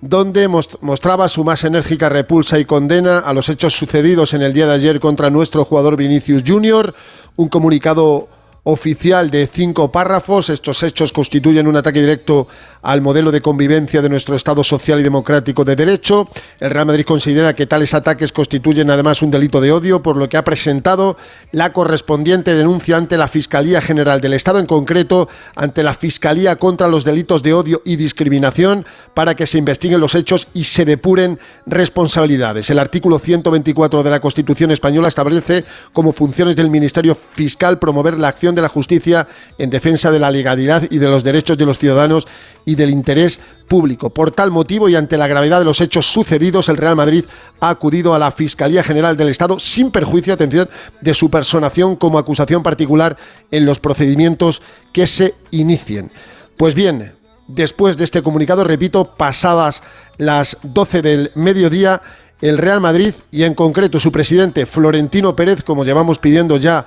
donde 0.02 0.48
mostraba 0.48 1.28
su 1.30 1.44
más 1.44 1.64
enérgica 1.64 2.08
repulsa 2.08 2.60
y 2.60 2.66
condena 2.66 3.18
a 3.18 3.34
los 3.34 3.50
hechos 3.50 3.74
sucedidos 3.74 4.36
en 4.36 4.44
el 4.44 4.54
día 4.54 4.68
de 4.68 4.74
ayer 4.74 5.00
contra 5.00 5.32
nuestro 5.32 5.66
jugador 5.66 5.98
Vinicius 5.98 6.44
Junior. 6.46 6.94
Un 7.38 7.50
comunicado 7.50 8.30
oficial 8.70 9.32
de 9.32 9.48
cinco 9.48 9.92
párrafos. 9.92 10.50
Estos 10.50 10.84
hechos 10.84 11.14
constituyen 11.14 11.68
un 11.68 11.78
ataque 11.78 12.02
directo 12.02 12.50
al 12.82 13.02
modelo 13.02 13.32
de 13.32 13.42
convivencia 13.42 14.02
de 14.02 14.10
nuestro 14.10 14.36
Estado 14.36 14.62
social 14.64 15.00
y 15.00 15.04
democrático 15.04 15.64
de 15.64 15.76
derecho. 15.76 16.28
El 16.60 16.72
Real 16.72 16.86
Madrid 16.86 17.06
considera 17.06 17.56
que 17.56 17.66
tales 17.66 17.94
ataques 17.94 18.34
constituyen 18.34 18.90
además 18.90 19.22
un 19.22 19.32
delito 19.32 19.62
de 19.62 19.72
odio, 19.72 20.04
por 20.04 20.18
lo 20.18 20.28
que 20.28 20.36
ha 20.36 20.44
presentado 20.44 21.18
la 21.54 21.72
correspondiente 21.72 22.54
denuncia 22.56 22.98
ante 22.98 23.18
la 23.18 23.30
Fiscalía 23.30 23.82
General 23.82 24.20
del 24.20 24.34
Estado, 24.34 24.60
en 24.60 24.66
concreto 24.66 25.30
ante 25.56 25.82
la 25.82 25.94
Fiscalía 25.94 26.58
contra 26.58 26.90
los 26.90 27.06
delitos 27.06 27.44
de 27.44 27.54
odio 27.54 27.82
y 27.86 27.96
discriminación, 27.96 28.86
para 29.14 29.36
que 29.36 29.48
se 29.48 29.58
investiguen 29.58 30.02
los 30.02 30.14
hechos 30.14 30.50
y 30.54 30.66
se 30.66 30.84
depuren 30.84 31.40
responsabilidades. 31.66 32.70
El 32.70 32.80
artículo 32.80 33.18
124 33.18 34.04
de 34.04 34.10
la 34.10 34.20
Constitución 34.20 34.72
española 34.72 35.08
establece 35.08 35.64
como 35.94 36.12
funciones 36.12 36.58
del 36.58 36.70
Ministerio 36.70 37.18
Fiscal 37.32 37.80
promover 37.80 38.20
la 38.20 38.28
acción 38.28 38.57
de 38.58 38.64
la 38.64 38.70
justicia 38.70 39.28
en 39.58 39.70
defensa 39.70 40.12
de 40.12 40.20
la 40.20 40.30
legalidad 40.30 40.84
y 40.90 40.98
de 40.98 41.08
los 41.08 41.24
derechos 41.24 41.58
de 41.58 41.66
los 41.66 41.80
ciudadanos 41.80 42.28
y 42.66 42.76
del 42.76 42.90
interés 42.90 43.40
público. 43.68 44.10
Por 44.10 44.32
tal 44.32 44.52
motivo 44.52 44.90
y 44.90 44.96
ante 44.96 45.18
la 45.18 45.28
gravedad 45.28 45.60
de 45.60 45.66
los 45.66 45.80
hechos 45.80 46.06
sucedidos, 46.06 46.68
el 46.68 46.78
Real 46.78 46.96
Madrid 46.96 47.24
ha 47.62 47.70
acudido 47.70 48.14
a 48.14 48.20
la 48.20 48.32
Fiscalía 48.32 48.84
General 48.84 49.16
del 49.16 49.30
Estado 49.30 49.60
sin 49.60 49.92
perjuicio, 49.92 50.34
atención, 50.34 50.70
de 51.00 51.14
su 51.14 51.30
personación 51.30 51.96
como 51.96 52.20
acusación 52.20 52.64
particular 52.64 53.16
en 53.52 53.66
los 53.66 53.80
procedimientos 53.80 54.62
que 54.92 55.08
se 55.08 55.36
inicien. 55.52 56.12
Pues 56.58 56.76
bien, 56.76 57.14
después 57.48 57.96
de 57.96 58.04
este 58.04 58.22
comunicado, 58.22 58.64
repito, 58.64 59.16
pasadas 59.16 59.82
las 60.18 60.58
12 60.64 61.02
del 61.02 61.32
mediodía, 61.36 62.02
el 62.42 62.58
Real 62.58 62.82
Madrid 62.82 63.14
y 63.32 63.44
en 63.44 63.54
concreto 63.54 64.00
su 64.00 64.12
presidente 64.12 64.66
Florentino 64.66 65.36
Pérez, 65.36 65.64
como 65.64 65.86
llevamos 65.86 66.20
pidiendo 66.20 66.58
ya 66.58 66.86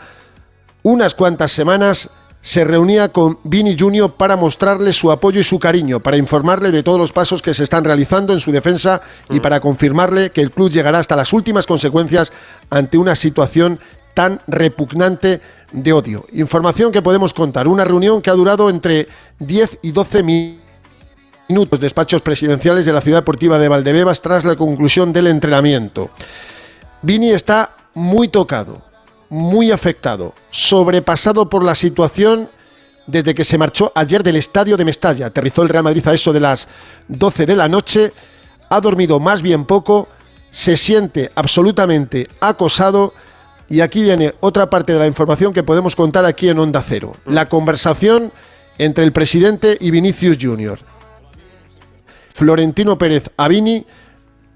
unas 0.82 1.14
cuantas 1.14 1.52
semanas 1.52 2.10
se 2.42 2.64
reunía 2.64 3.10
con 3.10 3.38
Vini 3.44 3.76
Junior 3.78 4.12
para 4.12 4.36
mostrarle 4.36 4.92
su 4.92 5.10
apoyo 5.10 5.40
y 5.40 5.44
su 5.44 5.58
cariño, 5.58 6.00
para 6.00 6.16
informarle 6.16 6.70
de 6.70 6.82
todos 6.82 6.98
los 6.98 7.12
pasos 7.12 7.42
que 7.42 7.52
se 7.52 7.64
están 7.64 7.84
realizando 7.84 8.32
en 8.32 8.40
su 8.40 8.50
defensa 8.50 9.02
y 9.28 9.38
mm. 9.38 9.42
para 9.42 9.60
confirmarle 9.60 10.30
que 10.30 10.40
el 10.40 10.50
club 10.50 10.70
llegará 10.70 10.98
hasta 10.98 11.16
las 11.16 11.32
últimas 11.32 11.66
consecuencias 11.66 12.32
ante 12.70 12.96
una 12.96 13.14
situación 13.14 13.78
tan 14.14 14.40
repugnante 14.46 15.40
de 15.72 15.92
odio. 15.92 16.24
Información 16.32 16.92
que 16.92 17.02
podemos 17.02 17.34
contar, 17.34 17.68
una 17.68 17.84
reunión 17.84 18.22
que 18.22 18.30
ha 18.30 18.34
durado 18.34 18.70
entre 18.70 19.06
10 19.38 19.78
y 19.82 19.92
12 19.92 20.22
minutos, 20.22 21.80
despachos 21.80 22.22
presidenciales 22.22 22.86
de 22.86 22.92
la 22.92 23.02
ciudad 23.02 23.18
deportiva 23.18 23.58
de 23.58 23.68
Valdebebas 23.68 24.22
tras 24.22 24.44
la 24.44 24.56
conclusión 24.56 25.12
del 25.12 25.26
entrenamiento. 25.26 26.10
Vini 27.02 27.30
está 27.30 27.74
muy 27.94 28.28
tocado, 28.28 28.82
muy 29.30 29.70
afectado, 29.70 30.34
sobrepasado 30.50 31.48
por 31.48 31.64
la 31.64 31.74
situación 31.74 32.50
desde 33.06 33.34
que 33.34 33.44
se 33.44 33.58
marchó 33.58 33.92
ayer 33.94 34.22
del 34.22 34.36
estadio 34.36 34.76
de 34.76 34.84
Mestalla. 34.84 35.26
Aterrizó 35.26 35.62
el 35.62 35.68
Real 35.68 35.84
Madrid 35.84 36.06
a 36.06 36.14
eso 36.14 36.32
de 36.32 36.40
las 36.40 36.68
12 37.08 37.46
de 37.46 37.56
la 37.56 37.68
noche, 37.68 38.12
ha 38.68 38.80
dormido 38.80 39.18
más 39.18 39.40
bien 39.40 39.64
poco, 39.64 40.08
se 40.50 40.76
siente 40.76 41.30
absolutamente 41.34 42.28
acosado 42.40 43.14
y 43.68 43.80
aquí 43.80 44.02
viene 44.02 44.34
otra 44.40 44.68
parte 44.68 44.92
de 44.92 44.98
la 44.98 45.06
información 45.06 45.52
que 45.52 45.62
podemos 45.62 45.94
contar 45.94 46.24
aquí 46.24 46.48
en 46.48 46.58
Onda 46.58 46.84
Cero. 46.86 47.12
La 47.24 47.48
conversación 47.48 48.32
entre 48.78 49.04
el 49.04 49.12
presidente 49.12 49.78
y 49.80 49.92
Vinicius 49.92 50.38
Junior. 50.40 50.80
Florentino 52.34 52.98
Pérez 52.98 53.30
Avini, 53.36 53.86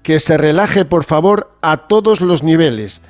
que 0.03 0.19
se 0.19 0.37
relaje 0.37 0.83
por 0.83 1.05
favor 1.05 1.55
a 1.61 1.87
todos 1.87 2.19
los 2.19 2.43
niveles 2.43 3.01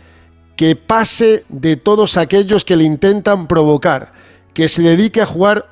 que 0.56 0.76
pase 0.76 1.46
de 1.50 1.76
todos 1.76 2.18
aquellos 2.18 2.66
que 2.66 2.76
le 2.76 2.84
intentan 2.84 3.48
provocar, 3.48 4.14
que 4.54 4.68
se 4.68 4.82
dedique 4.82 5.22
a 5.22 5.26
jugar 5.26 5.66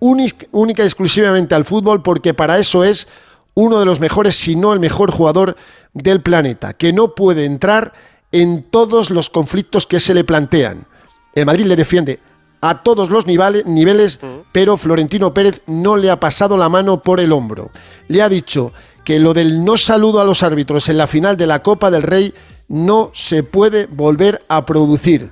única 0.00 0.82
y 0.82 0.86
exclusivamente 0.86 1.54
al 1.54 1.64
fútbol 1.64 2.02
porque 2.02 2.34
para 2.34 2.58
eso 2.58 2.84
es 2.84 3.06
uno 3.54 3.78
de 3.78 3.86
los 3.86 4.00
mejores, 4.00 4.36
si 4.36 4.56
no 4.56 4.72
el 4.72 4.80
mejor 4.80 5.10
jugador 5.12 5.56
del 5.92 6.20
planeta, 6.20 6.72
que 6.74 6.92
no 6.92 7.14
puede 7.14 7.44
entrar 7.44 7.92
en 8.32 8.64
todos 8.64 9.10
los 9.10 9.30
conflictos 9.30 9.86
que 9.86 10.00
se 10.00 10.12
le 10.12 10.24
plantean. 10.24 10.86
El 11.34 11.46
Madrid 11.46 11.66
le 11.66 11.76
defiende 11.76 12.18
a 12.60 12.82
todos 12.82 13.10
los 13.10 13.26
niveles, 13.26 14.18
pero 14.50 14.76
Florentino 14.76 15.32
Pérez 15.32 15.62
no 15.66 15.96
le 15.96 16.10
ha 16.10 16.18
pasado 16.18 16.56
la 16.56 16.68
mano 16.68 17.00
por 17.00 17.20
el 17.20 17.30
hombro. 17.30 17.70
Le 18.08 18.22
ha 18.22 18.28
dicho 18.28 18.72
que 19.04 19.20
lo 19.20 19.34
del 19.34 19.64
no 19.64 19.76
saludo 19.76 20.20
a 20.20 20.24
los 20.24 20.42
árbitros 20.42 20.88
en 20.88 20.96
la 20.96 21.06
final 21.06 21.36
de 21.36 21.46
la 21.46 21.62
Copa 21.62 21.90
del 21.90 22.02
Rey 22.02 22.34
no 22.68 23.10
se 23.14 23.42
puede 23.42 23.86
volver 23.86 24.42
a 24.48 24.64
producir. 24.66 25.30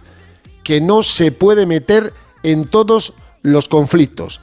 que 0.64 0.80
no 0.80 1.02
se 1.02 1.32
puede 1.32 1.66
meter 1.66 2.12
en 2.44 2.66
todos 2.66 3.14
los 3.42 3.66
conflictos. 3.66 4.40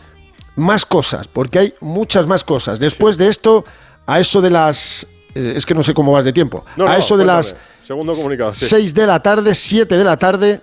Más 0.57 0.85
cosas, 0.85 1.29
porque 1.29 1.59
hay 1.59 1.73
muchas 1.79 2.27
más 2.27 2.43
cosas. 2.43 2.77
Después 2.79 3.17
de 3.17 3.29
esto, 3.29 3.63
a 4.05 4.19
eso 4.19 4.41
de 4.41 4.49
las... 4.49 5.07
eh, 5.33 5.53
es 5.55 5.65
que 5.65 5.73
no 5.73 5.81
sé 5.81 5.93
cómo 5.93 6.11
vas 6.11 6.25
de 6.25 6.33
tiempo. 6.33 6.65
No, 6.75 6.85
a 6.85 6.89
no, 6.89 6.93
eso 6.97 7.15
de 7.15 7.23
cuéntame. 7.23 7.37
las 7.37 7.55
Segundo 7.79 8.11
comunicado. 8.13 8.51
sí. 8.51 8.65
6 8.65 8.93
de 8.93 9.07
la 9.07 9.21
tarde, 9.21 9.55
7 9.55 9.97
de 9.97 10.03
la 10.03 10.17
tarde, 10.17 10.59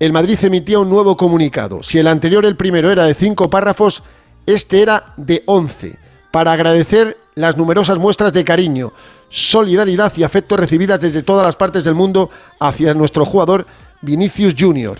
el 0.00 0.12
Madrid 0.12 0.36
emitía 0.42 0.80
un 0.80 0.90
nuevo 0.90 1.16
comunicado. 1.16 1.84
Si 1.84 1.98
el 1.98 2.08
anterior, 2.08 2.44
el 2.44 2.56
primero, 2.56 2.90
era 2.90 3.04
de 3.04 3.14
5 3.14 3.48
párrafos, 3.48 4.02
este 4.44 4.82
era 4.82 5.14
de 5.16 5.44
11, 5.46 5.96
para 6.32 6.50
agradecer 6.52 7.16
las 7.36 7.56
numerosas 7.56 7.98
muestras 7.98 8.32
de 8.32 8.44
cariño, 8.44 8.92
solidaridad 9.28 10.12
y 10.16 10.22
afecto 10.22 10.56
recibidas 10.56 11.00
desde 11.00 11.22
todas 11.22 11.44
las 11.44 11.56
partes 11.56 11.84
del 11.84 11.94
mundo 11.94 12.30
hacia 12.60 12.94
nuestro 12.94 13.24
jugador 13.24 13.66
Vinicius 14.02 14.54
Junior. 14.58 14.98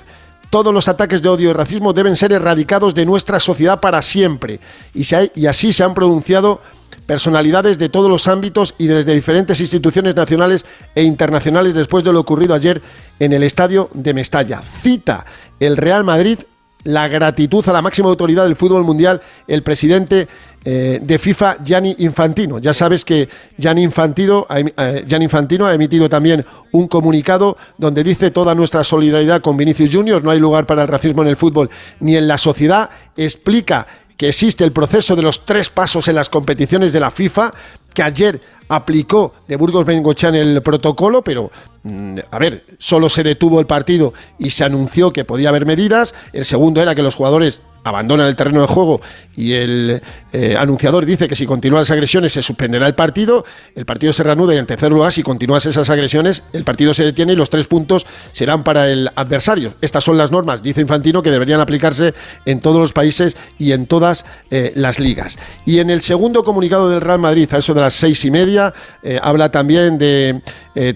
Todos 0.51 0.73
los 0.73 0.89
ataques 0.89 1.23
de 1.23 1.29
odio 1.29 1.51
y 1.51 1.53
racismo 1.53 1.93
deben 1.93 2.17
ser 2.17 2.33
erradicados 2.33 2.95
de 2.95 3.07
nuestra 3.07 3.41
sociedad 3.41 3.81
para 3.81 4.01
siempre. 4.03 4.61
Y, 4.95 5.05
y 5.35 5.47
así 5.47 5.73
se 5.73 5.83
han 5.83 5.95
pronunciado 5.95 6.61
personalidades 7.07 7.79
de 7.79 7.89
todos 7.89 8.11
los 8.11 8.29
ámbitos 8.29 8.75
y 8.79 8.87
desde 8.87 9.15
diferentes 9.15 9.61
instituciones 9.61 10.15
nacionales 10.15 10.65
e 10.95 11.03
internacionales 11.03 11.75
después 11.75 12.05
de 12.05 12.13
lo 12.13 12.21
ocurrido 12.21 12.55
ayer 12.55 12.83
en 13.19 13.33
el 13.33 13.43
estadio 13.43 13.91
de 13.95 14.15
Mestalla. 14.15 14.63
Cita 14.83 15.25
el 15.61 15.77
Real 15.77 16.05
Madrid 16.05 16.41
la 16.87 17.09
gratitud 17.09 17.69
a 17.69 17.73
la 17.73 17.83
máxima 17.83 18.09
autoridad 18.09 18.45
del 18.45 18.57
fútbol 18.57 18.85
mundial, 18.85 19.21
el 19.49 19.63
presidente 19.63 20.29
eh, 20.69 20.99
de 21.01 21.19
FIFA, 21.21 21.59
Gianni 21.63 21.95
Infantino. 21.99 22.59
Ya 22.59 22.75
sabes 22.75 23.05
que 23.05 23.29
Gianni 23.57 23.85
Infantino, 23.85 24.49
eh, 24.51 25.05
Gianni 25.07 25.27
Infantino 25.27 25.65
ha 25.65 25.73
emitido 25.73 26.09
también 26.09 26.45
un 26.73 26.89
comunicado 26.89 27.57
donde 27.79 28.03
dice 28.03 28.33
toda 28.33 28.53
nuestra 28.53 28.83
solidaridad 28.83 29.41
con 29.41 29.57
Vinicius 29.57 29.95
Junior, 29.95 30.25
no 30.25 30.33
hay 30.33 30.41
lugar 30.41 30.67
para 30.67 30.83
el 30.83 30.89
racismo 30.89 31.23
en 31.23 31.29
el 31.29 31.37
fútbol 31.37 31.71
ni 32.01 32.17
en 32.17 32.27
la 32.27 32.37
sociedad. 32.37 32.91
Explica 33.17 33.87
que 34.17 34.27
existe 34.27 34.65
el 34.65 34.73
proceso 34.73 35.15
de 35.15 35.23
los 35.23 35.47
tres 35.47 35.71
pasos 35.71 36.09
en 36.09 36.17
las 36.17 36.29
competiciones 36.29 36.93
de 36.93 36.99
la 36.99 37.13
FIFA, 37.13 37.55
que 37.95 38.03
ayer 38.03 38.41
aplicó 38.69 39.35
de 39.47 39.55
Burgos 39.55 39.85
Bengochea 39.85 40.31
en 40.31 40.35
el 40.35 40.63
protocolo, 40.63 41.23
pero 41.23 41.53
mm, 41.85 42.19
a 42.29 42.39
ver, 42.41 42.65
solo 42.79 43.09
se 43.09 43.23
detuvo 43.23 43.61
el 43.61 43.67
partido 43.67 44.13
y 44.37 44.51
se 44.51 44.65
anunció 44.65 45.13
que 45.13 45.25
podía 45.25 45.51
haber 45.51 45.65
medidas. 45.65 46.13
El 46.33 46.45
segundo 46.45 46.83
era 46.83 46.97
que 46.97 47.05
los 47.05 47.15
jugadores 47.15 47.63
abandonan 47.87 48.27
el 48.27 48.35
terreno 48.35 48.61
de 48.61 48.67
juego 48.67 49.01
y 49.37 49.53
el 49.53 50.03
eh, 50.33 50.57
anunciador 50.59 51.07
dice 51.07 51.29
que 51.29 51.37
si 51.37 51.47
continúan 51.47 51.83
las 51.83 51.91
agresiones 51.91 52.33
se 52.33 52.43
suspenderá 52.43 52.87
el 52.87 52.95
partido, 52.95 53.45
el 53.75 53.87
partido 53.87 54.13
se 54.13 54.23
reanuda 54.23 54.55
y 54.55 54.59
en 54.59 54.67
tercer 54.67 54.91
lugar, 54.91 55.13
si 55.13 55.23
continúan 55.23 55.61
esas 55.65 55.89
agresiones, 55.89 56.43
el 56.53 56.65
partido 56.65 56.95
se 56.95 57.05
detiene 57.05 57.35
y 57.35 57.37
los 57.37 57.49
tres 57.49 57.67
puntos 57.67 58.07
serán 58.33 58.65
para 58.65 58.89
el 58.89 59.11
adversario. 59.15 59.75
Estas 59.81 60.03
son 60.03 60.19
las 60.19 60.33
normas, 60.33 60.63
dice 60.63 60.81
Infantino, 60.81 61.23
que 61.23 61.31
deberían 61.31 61.61
aplicarse 61.61 62.13
en 62.45 62.61
todos 62.61 62.81
los 62.81 62.93
países 62.93 63.37
y 63.59 63.73
en 63.73 63.87
todas 63.87 64.25
eh, 64.51 64.73
las 64.75 64.99
ligas. 64.99 65.39
Y 65.65 65.79
en 65.79 65.91
el 65.91 66.03
segundo 66.03 66.43
comunicado 66.43 66.89
del 66.89 67.01
Real 67.01 67.21
Madrid, 67.21 67.49
a 67.53 67.59
eso 67.59 67.73
de 67.73 67.83
las 67.83 67.95
seis 67.95 68.25
y 68.25 68.31
media, 68.31 68.75
eh, 69.03 69.21
habla 69.23 69.51
también 69.51 69.99
de 69.99 70.43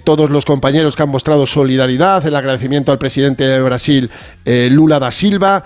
todos 0.05 0.29
los 0.29 0.45
compañeros 0.45 0.95
que 0.95 1.03
han 1.03 1.09
mostrado 1.09 1.47
solidaridad, 1.47 2.27
el 2.27 2.37
agradecimiento 2.37 2.93
al 2.93 2.99
presidente 2.99 3.45
de 3.45 3.63
Brasil, 3.63 4.11
Lula 4.45 4.99
da 4.99 5.11
Silva. 5.11 5.65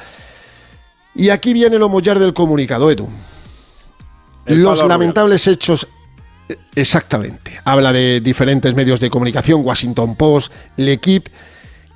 Y 1.14 1.30
aquí 1.30 1.52
viene 1.52 1.78
lo 1.78 1.88
mollar 1.88 2.18
del 2.18 2.34
comunicado, 2.34 2.90
Edu. 2.90 3.08
El 4.46 4.62
Los 4.62 4.84
lamentables 4.86 5.46
hechos. 5.46 5.86
eh, 6.48 6.58
Exactamente. 6.74 7.60
Habla 7.64 7.92
de 7.92 8.20
diferentes 8.20 8.74
medios 8.74 9.00
de 9.00 9.10
comunicación, 9.10 9.64
Washington 9.64 10.16
Post, 10.16 10.52
L'Equipe. 10.76 11.30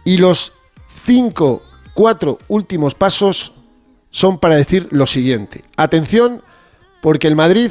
Y 0.04 0.16
los 0.18 0.52
cinco, 1.04 1.62
cuatro 1.94 2.38
últimos 2.48 2.94
pasos 2.94 3.52
son 4.10 4.38
para 4.38 4.56
decir 4.56 4.88
lo 4.90 5.06
siguiente. 5.06 5.64
Atención, 5.76 6.42
porque 7.02 7.26
el 7.28 7.37
Madrid 7.37 7.70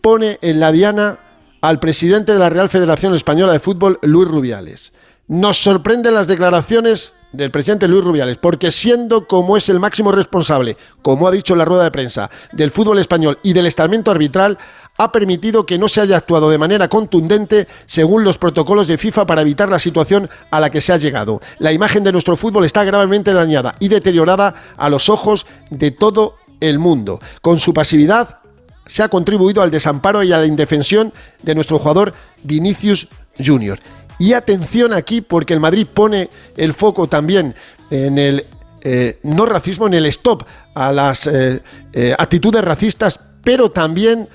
pone 0.00 0.38
en 0.42 0.60
la 0.60 0.72
diana 0.72 1.18
al 1.60 1.78
presidente 1.78 2.32
de 2.32 2.38
la 2.38 2.50
Real 2.50 2.68
Federación 2.68 3.14
Española 3.14 3.52
de 3.52 3.60
Fútbol, 3.60 3.98
Luis 4.02 4.28
Rubiales. 4.28 4.92
Nos 5.28 5.62
sorprenden 5.62 6.14
las 6.14 6.26
declaraciones 6.26 7.12
del 7.34 7.50
presidente 7.50 7.88
Luis 7.88 8.04
Rubiales, 8.04 8.38
porque 8.38 8.70
siendo 8.70 9.26
como 9.26 9.56
es 9.56 9.68
el 9.68 9.80
máximo 9.80 10.12
responsable, 10.12 10.76
como 11.02 11.26
ha 11.26 11.30
dicho 11.30 11.56
la 11.56 11.64
rueda 11.64 11.84
de 11.84 11.90
prensa, 11.90 12.30
del 12.52 12.70
fútbol 12.70 12.98
español 12.98 13.38
y 13.42 13.52
del 13.52 13.66
estamento 13.66 14.10
arbitral, 14.10 14.58
ha 14.96 15.10
permitido 15.10 15.66
que 15.66 15.78
no 15.78 15.88
se 15.88 16.00
haya 16.00 16.16
actuado 16.16 16.50
de 16.50 16.58
manera 16.58 16.88
contundente 16.88 17.66
según 17.86 18.22
los 18.22 18.38
protocolos 18.38 18.86
de 18.86 18.98
FIFA 18.98 19.26
para 19.26 19.42
evitar 19.42 19.68
la 19.68 19.80
situación 19.80 20.30
a 20.50 20.60
la 20.60 20.70
que 20.70 20.80
se 20.80 20.92
ha 20.92 20.96
llegado. 20.96 21.40
La 21.58 21.72
imagen 21.72 22.04
de 22.04 22.12
nuestro 22.12 22.36
fútbol 22.36 22.64
está 22.64 22.84
gravemente 22.84 23.32
dañada 23.32 23.74
y 23.80 23.88
deteriorada 23.88 24.54
a 24.76 24.88
los 24.88 25.08
ojos 25.08 25.46
de 25.70 25.90
todo 25.90 26.36
el 26.60 26.78
mundo. 26.78 27.18
Con 27.42 27.58
su 27.58 27.74
pasividad 27.74 28.38
se 28.86 29.02
ha 29.02 29.08
contribuido 29.08 29.62
al 29.62 29.70
desamparo 29.70 30.22
y 30.22 30.32
a 30.32 30.38
la 30.38 30.46
indefensión 30.46 31.12
de 31.42 31.54
nuestro 31.54 31.78
jugador 31.78 32.14
Vinicius 32.44 33.08
Junior. 33.44 33.80
Y 34.18 34.32
atención 34.32 34.92
aquí 34.92 35.20
porque 35.20 35.54
el 35.54 35.60
Madrid 35.60 35.86
pone 35.92 36.30
el 36.56 36.74
foco 36.74 37.08
también 37.08 37.54
en 37.90 38.18
el 38.18 38.44
eh, 38.82 39.18
no 39.22 39.46
racismo, 39.46 39.86
en 39.86 39.94
el 39.94 40.06
stop 40.06 40.44
a 40.74 40.92
las 40.92 41.26
eh, 41.26 41.62
eh, 41.92 42.14
actitudes 42.18 42.62
racistas, 42.62 43.18
pero 43.42 43.70
también 43.70 44.28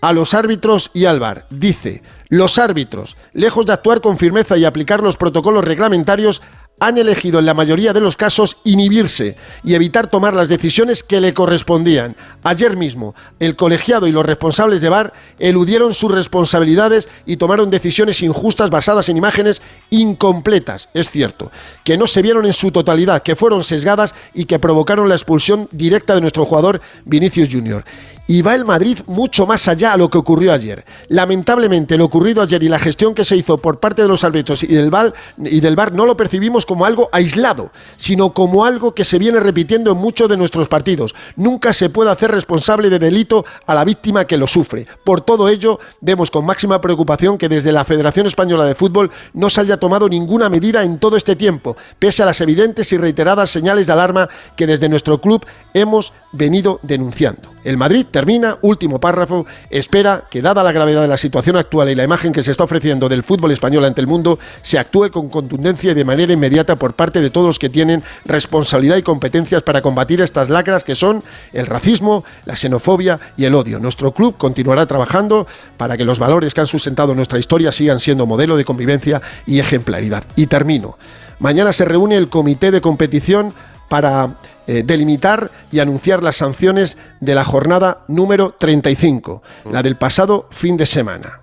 a 0.00 0.12
los 0.12 0.34
árbitros 0.34 0.90
y 0.94 1.06
al 1.06 1.18
VAR. 1.18 1.46
Dice, 1.50 2.02
los 2.28 2.58
árbitros, 2.58 3.16
lejos 3.32 3.66
de 3.66 3.72
actuar 3.72 4.00
con 4.00 4.18
firmeza 4.18 4.56
y 4.56 4.64
aplicar 4.64 5.02
los 5.02 5.16
protocolos 5.16 5.64
reglamentarios, 5.64 6.40
han 6.78 6.98
elegido 6.98 7.38
en 7.38 7.46
la 7.46 7.54
mayoría 7.54 7.92
de 7.92 8.00
los 8.00 8.16
casos 8.16 8.58
inhibirse 8.64 9.36
y 9.64 9.74
evitar 9.74 10.08
tomar 10.08 10.34
las 10.34 10.48
decisiones 10.48 11.02
que 11.02 11.20
le 11.20 11.32
correspondían. 11.32 12.16
Ayer 12.42 12.76
mismo, 12.76 13.14
el 13.38 13.56
colegiado 13.56 14.06
y 14.06 14.12
los 14.12 14.26
responsables 14.26 14.80
de 14.80 14.90
VAR 14.90 15.12
eludieron 15.38 15.94
sus 15.94 16.12
responsabilidades 16.12 17.08
y 17.24 17.38
tomaron 17.38 17.70
decisiones 17.70 18.22
injustas 18.22 18.70
basadas 18.70 19.08
en 19.08 19.16
imágenes 19.16 19.62
incompletas, 19.90 20.88
es 20.92 21.10
cierto, 21.10 21.50
que 21.82 21.96
no 21.96 22.06
se 22.06 22.22
vieron 22.22 22.44
en 22.44 22.52
su 22.52 22.70
totalidad, 22.70 23.22
que 23.22 23.36
fueron 23.36 23.64
sesgadas 23.64 24.14
y 24.34 24.44
que 24.44 24.58
provocaron 24.58 25.08
la 25.08 25.14
expulsión 25.14 25.68
directa 25.72 26.14
de 26.14 26.20
nuestro 26.20 26.44
jugador 26.44 26.80
Vinicius 27.04 27.48
Junior. 27.50 27.84
Y 28.28 28.42
va 28.42 28.54
el 28.54 28.64
Madrid 28.64 28.98
mucho 29.06 29.46
más 29.46 29.68
allá 29.68 29.92
a 29.92 29.96
lo 29.96 30.08
que 30.08 30.18
ocurrió 30.18 30.52
ayer. 30.52 30.84
Lamentablemente, 31.08 31.96
lo 31.96 32.06
ocurrido 32.06 32.42
ayer 32.42 32.62
y 32.62 32.68
la 32.68 32.78
gestión 32.78 33.14
que 33.14 33.24
se 33.24 33.36
hizo 33.36 33.58
por 33.58 33.78
parte 33.78 34.02
de 34.02 34.08
los 34.08 34.24
árbitros 34.24 34.62
y 34.64 34.68
del 34.68 34.90
VAR, 34.90 35.14
y 35.38 35.60
del 35.60 35.76
VAR 35.76 35.92
no 35.92 36.06
lo 36.06 36.16
percibimos 36.16 36.66
como 36.66 36.84
algo 36.84 37.08
aislado, 37.12 37.70
sino 37.96 38.32
como 38.32 38.64
algo 38.64 38.94
que 38.94 39.04
se 39.04 39.18
viene 39.18 39.38
repitiendo 39.38 39.92
en 39.92 39.98
muchos 39.98 40.28
de 40.28 40.36
nuestros 40.36 40.68
partidos. 40.68 41.14
Nunca 41.36 41.72
se 41.72 41.88
puede 41.88 42.10
hacer 42.10 42.30
responsable 42.32 42.90
de 42.90 42.98
delito 42.98 43.44
a 43.66 43.74
la 43.74 43.84
víctima 43.84 44.24
que 44.24 44.36
lo 44.36 44.46
sufre. 44.46 44.86
Por 45.04 45.20
todo 45.20 45.48
ello, 45.48 45.78
vemos 46.00 46.30
con 46.30 46.44
máxima 46.44 46.80
preocupación 46.80 47.38
que 47.38 47.48
desde 47.48 47.72
la 47.72 47.84
Federación 47.84 48.26
Española 48.26 48.64
de 48.64 48.74
Fútbol 48.74 49.10
no 49.34 49.50
se 49.50 49.60
haya 49.60 49.76
tomado 49.76 50.08
ninguna 50.08 50.48
medida 50.48 50.82
en 50.82 50.98
todo 50.98 51.16
este 51.16 51.36
tiempo, 51.36 51.76
pese 51.98 52.22
a 52.22 52.26
las 52.26 52.40
evidentes 52.40 52.92
y 52.92 52.96
reiteradas 52.96 53.50
señales 53.50 53.86
de 53.86 53.92
alarma 53.92 54.28
que 54.56 54.66
desde 54.66 54.88
nuestro 54.88 55.20
club 55.20 55.46
hemos 55.74 56.12
venido 56.32 56.80
denunciando. 56.82 57.55
El 57.66 57.76
Madrid 57.76 58.06
termina, 58.08 58.58
último 58.62 59.00
párrafo, 59.00 59.44
espera 59.70 60.22
que 60.30 60.40
dada 60.40 60.62
la 60.62 60.70
gravedad 60.70 61.02
de 61.02 61.08
la 61.08 61.16
situación 61.16 61.56
actual 61.56 61.90
y 61.90 61.96
la 61.96 62.04
imagen 62.04 62.32
que 62.32 62.44
se 62.44 62.52
está 62.52 62.62
ofreciendo 62.62 63.08
del 63.08 63.24
fútbol 63.24 63.50
español 63.50 63.84
ante 63.84 64.00
el 64.00 64.06
mundo, 64.06 64.38
se 64.62 64.78
actúe 64.78 65.10
con 65.10 65.28
contundencia 65.28 65.90
y 65.90 65.94
de 65.94 66.04
manera 66.04 66.32
inmediata 66.32 66.76
por 66.76 66.94
parte 66.94 67.20
de 67.20 67.28
todos 67.28 67.48
los 67.48 67.58
que 67.58 67.68
tienen 67.68 68.04
responsabilidad 68.24 68.98
y 68.98 69.02
competencias 69.02 69.64
para 69.64 69.82
combatir 69.82 70.20
estas 70.20 70.48
lacras 70.48 70.84
que 70.84 70.94
son 70.94 71.24
el 71.52 71.66
racismo, 71.66 72.22
la 72.44 72.54
xenofobia 72.54 73.18
y 73.36 73.46
el 73.46 73.54
odio. 73.56 73.80
Nuestro 73.80 74.12
club 74.12 74.36
continuará 74.36 74.86
trabajando 74.86 75.48
para 75.76 75.96
que 75.96 76.04
los 76.04 76.20
valores 76.20 76.54
que 76.54 76.60
han 76.60 76.68
sustentado 76.68 77.16
nuestra 77.16 77.40
historia 77.40 77.72
sigan 77.72 77.98
siendo 77.98 78.26
modelo 78.26 78.56
de 78.56 78.64
convivencia 78.64 79.20
y 79.44 79.58
ejemplaridad. 79.58 80.22
Y 80.36 80.46
termino. 80.46 80.98
Mañana 81.40 81.72
se 81.72 81.84
reúne 81.84 82.16
el 82.16 82.28
comité 82.28 82.70
de 82.70 82.80
competición 82.80 83.52
para 83.88 84.36
eh, 84.66 84.82
delimitar 84.84 85.50
y 85.70 85.78
anunciar 85.78 86.22
las 86.22 86.36
sanciones 86.36 86.96
de 87.20 87.34
la 87.34 87.44
jornada 87.44 88.04
número 88.08 88.54
35, 88.58 89.42
la 89.70 89.82
del 89.82 89.96
pasado 89.96 90.48
fin 90.50 90.76
de 90.76 90.86
semana. 90.86 91.40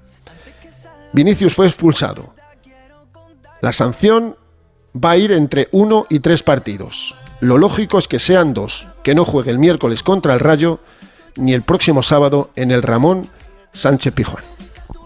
Vinicius 1.13 1.53
fue 1.53 1.67
expulsado. 1.67 2.33
La 3.61 3.71
sanción 3.71 4.35
va 4.93 5.11
a 5.11 5.17
ir 5.17 5.31
entre 5.31 5.69
uno 5.71 6.05
y 6.09 6.19
tres 6.19 6.43
partidos. 6.43 7.15
Lo 7.39 7.57
lógico 7.57 7.99
es 7.99 8.07
que 8.07 8.19
sean 8.19 8.53
dos, 8.53 8.87
que 9.03 9.15
no 9.15 9.25
juegue 9.25 9.51
el 9.51 9.59
miércoles 9.59 10.03
contra 10.03 10.33
el 10.33 10.39
Rayo 10.39 10.79
ni 11.35 11.53
el 11.53 11.61
próximo 11.61 12.03
sábado 12.03 12.51
en 12.55 12.71
el 12.71 12.83
Ramón 12.83 13.27
Sánchez 13.73 14.13
Pijuán. 14.13 14.43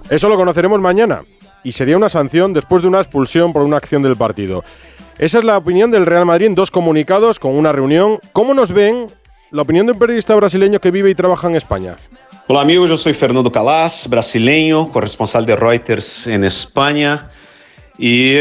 Eso 0.10 0.30
lo 0.30 0.36
conoceremos 0.36 0.80
mañana 0.80 1.22
y 1.64 1.72
sería 1.72 1.98
una 1.98 2.10
sanción 2.10 2.54
después 2.54 2.82
de 2.82 2.88
una 2.88 3.00
expulsión 3.00 3.54
por 3.54 3.64
una 3.64 3.78
acción 3.78 4.02
del 4.02 4.16
partido. 4.16 4.64
Esa 5.20 5.40
es 5.40 5.44
la 5.44 5.58
opinión 5.58 5.90
del 5.90 6.06
Real 6.06 6.28
Madrid 6.28 6.46
en 6.46 6.54
dos 6.54 6.70
comunicados 6.70 7.40
con 7.40 7.58
una 7.58 7.72
reunión. 7.72 8.20
¿Cómo 8.34 8.54
nos 8.54 8.72
ven 8.72 9.08
la 9.50 9.64
opinión 9.64 9.88
de 9.88 9.94
un 9.94 9.98
periodista 9.98 10.36
brasileño 10.36 10.80
que 10.80 10.92
vive 10.92 11.10
y 11.10 11.16
trabaja 11.16 11.48
en 11.48 11.56
España? 11.56 11.96
Olá, 12.48 12.62
amigos. 12.62 12.92
Eu 12.92 12.98
sou 12.98 13.12
Fernando 13.16 13.52
Calas, 13.52 14.06
brasileño, 14.08 14.92
corresponsal 14.94 15.44
de 15.44 15.56
Reuters 15.56 16.28
en 16.28 16.44
España. 16.44 17.32
Y 17.98 18.36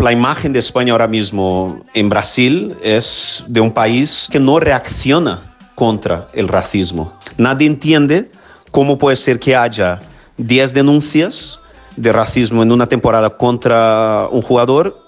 la 0.00 0.10
imagen 0.10 0.52
de 0.52 0.58
España 0.58 0.90
ahora 0.90 1.06
mismo 1.06 1.80
en 1.94 2.08
Brasil 2.08 2.74
es 2.82 3.44
de 3.46 3.60
un 3.60 3.70
país 3.70 4.28
que 4.28 4.40
no 4.40 4.58
reacciona 4.58 5.54
contra 5.76 6.26
el 6.34 6.48
racismo. 6.48 7.12
Nadie 7.36 7.68
entiende 7.68 8.28
cómo 8.72 8.98
puede 8.98 9.14
ser 9.14 9.38
que 9.38 9.54
haya 9.54 10.00
10 10.36 10.74
denuncias 10.74 11.60
de 11.94 12.12
racismo 12.12 12.64
en 12.64 12.72
una 12.72 12.88
temporada 12.88 13.30
contra 13.30 14.26
un 14.32 14.42
jugador 14.42 15.07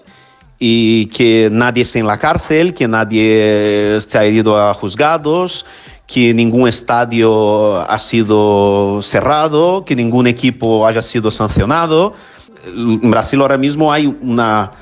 y 0.62 1.06
que 1.06 1.48
nadie 1.50 1.82
esté 1.82 2.00
en 2.00 2.06
la 2.06 2.18
cárcel, 2.18 2.74
que 2.74 2.86
nadie 2.86 3.98
se 4.06 4.18
haya 4.18 4.30
ido 4.30 4.58
a 4.58 4.74
juzgados, 4.74 5.64
que 6.06 6.34
ningún 6.34 6.68
estadio 6.68 7.80
ha 7.80 7.98
sido 7.98 9.00
cerrado, 9.02 9.86
que 9.86 9.96
ningún 9.96 10.26
equipo 10.26 10.86
haya 10.86 11.00
sido 11.00 11.30
sancionado. 11.30 12.12
En 12.66 13.10
Brasil 13.10 13.40
ahora 13.40 13.56
mismo 13.56 13.90
hay 13.90 14.06
una 14.20 14.72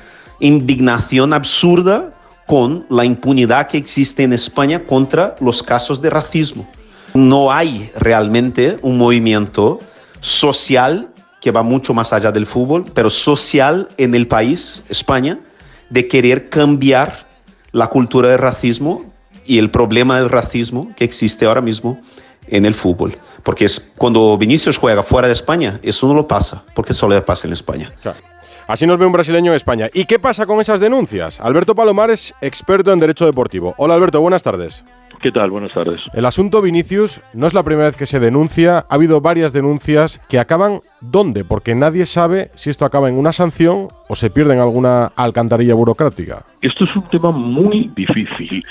indignación 0.41 1.31
absurda 1.31 2.13
con 2.45 2.85
la 2.89 3.05
impunidad 3.05 3.69
que 3.69 3.77
existe 3.77 4.23
en 4.23 4.33
España 4.33 4.81
contra 4.81 5.37
los 5.39 5.63
casos 5.63 6.01
de 6.01 6.09
racismo. 6.09 6.67
No 7.13 7.53
hay 7.53 7.89
realmente 7.95 8.77
un 8.81 8.97
movimiento 8.97 9.79
social 10.19 11.07
que 11.39 11.51
va 11.51 11.63
mucho 11.63 11.93
más 11.93 12.11
allá 12.11 12.33
del 12.33 12.47
fútbol, 12.47 12.85
pero 12.93 13.09
social 13.09 13.87
en 13.97 14.13
el 14.13 14.27
país, 14.27 14.83
España, 14.89 15.39
de 15.89 16.07
querer 16.07 16.49
cambiar 16.49 17.27
la 17.71 17.87
cultura 17.87 18.29
del 18.29 18.39
racismo 18.39 19.05
y 19.45 19.57
el 19.57 19.69
problema 19.69 20.19
del 20.19 20.29
racismo 20.29 20.91
que 20.95 21.03
existe 21.03 21.45
ahora 21.45 21.61
mismo 21.61 21.99
en 22.47 22.65
el 22.65 22.73
fútbol. 22.73 23.15
Porque 23.43 23.65
es 23.65 23.79
cuando 23.97 24.37
Vinicius 24.37 24.77
juega 24.77 25.03
fuera 25.03 25.27
de 25.27 25.33
España, 25.33 25.79
eso 25.83 26.07
no 26.07 26.13
lo 26.13 26.27
pasa, 26.27 26.63
porque 26.75 26.93
solo 26.93 27.15
le 27.15 27.21
pasa 27.21 27.47
en 27.47 27.53
España. 27.53 27.91
Así 28.67 28.85
nos 28.85 28.99
ve 28.99 29.05
un 29.05 29.11
brasileño 29.11 29.51
en 29.51 29.55
España. 29.55 29.89
¿Y 29.93 30.05
qué 30.05 30.19
pasa 30.19 30.45
con 30.45 30.61
esas 30.61 30.79
denuncias? 30.79 31.39
Alberto 31.39 31.73
Palomar 31.73 32.11
es 32.11 32.35
experto 32.41 32.93
en 32.93 32.99
derecho 32.99 33.25
deportivo. 33.25 33.73
Hola 33.77 33.95
Alberto, 33.95 34.21
buenas 34.21 34.43
tardes. 34.43 34.83
¿Qué 35.21 35.31
tal? 35.31 35.49
Buenas 35.49 35.73
tardes. 35.73 36.09
El 36.13 36.25
asunto 36.25 36.61
Vinicius 36.61 37.21
no 37.33 37.45
es 37.45 37.53
la 37.53 37.63
primera 37.63 37.87
vez 37.87 37.97
que 37.97 38.05
se 38.05 38.21
denuncia. 38.21 38.85
Ha 38.89 38.95
habido 38.95 39.19
varias 39.19 39.51
denuncias 39.51 40.19
que 40.29 40.39
acaban 40.39 40.79
¿dónde? 41.01 41.43
Porque 41.43 41.75
nadie 41.75 42.05
sabe 42.05 42.51
si 42.53 42.69
esto 42.69 42.85
acaba 42.85 43.09
en 43.09 43.15
una 43.15 43.33
sanción 43.33 43.89
o 44.07 44.15
se 44.15 44.29
pierde 44.29 44.53
en 44.53 44.61
alguna 44.61 45.07
alcantarilla 45.17 45.73
burocrática. 45.73 46.43
Esto 46.61 46.85
es 46.85 46.95
un 46.95 47.03
tema 47.09 47.31
muy 47.31 47.91
difícil. 47.95 48.63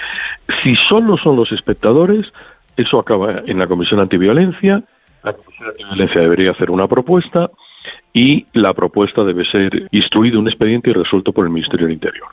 Si 0.62 0.74
solo 0.88 1.18
son 1.18 1.36
los 1.36 1.52
espectadores, 1.52 2.26
eso 2.78 2.98
acaba 2.98 3.42
en 3.46 3.58
la 3.58 3.66
Comisión 3.66 4.00
Antiviolencia. 4.00 4.82
La 5.24 5.34
Comisión 5.34 5.68
Antiviolencia 5.68 6.20
debería 6.22 6.52
hacer 6.52 6.70
una 6.70 6.88
propuesta 6.88 7.50
y 8.14 8.46
la 8.54 8.72
propuesta 8.72 9.22
debe 9.22 9.44
ser 9.44 9.88
instruido 9.90 10.40
un 10.40 10.48
expediente 10.48 10.90
y 10.90 10.92
resuelto 10.94 11.32
por 11.32 11.44
el 11.44 11.52
Ministerio 11.52 11.86
del 11.86 11.94
Interior. 11.94 12.28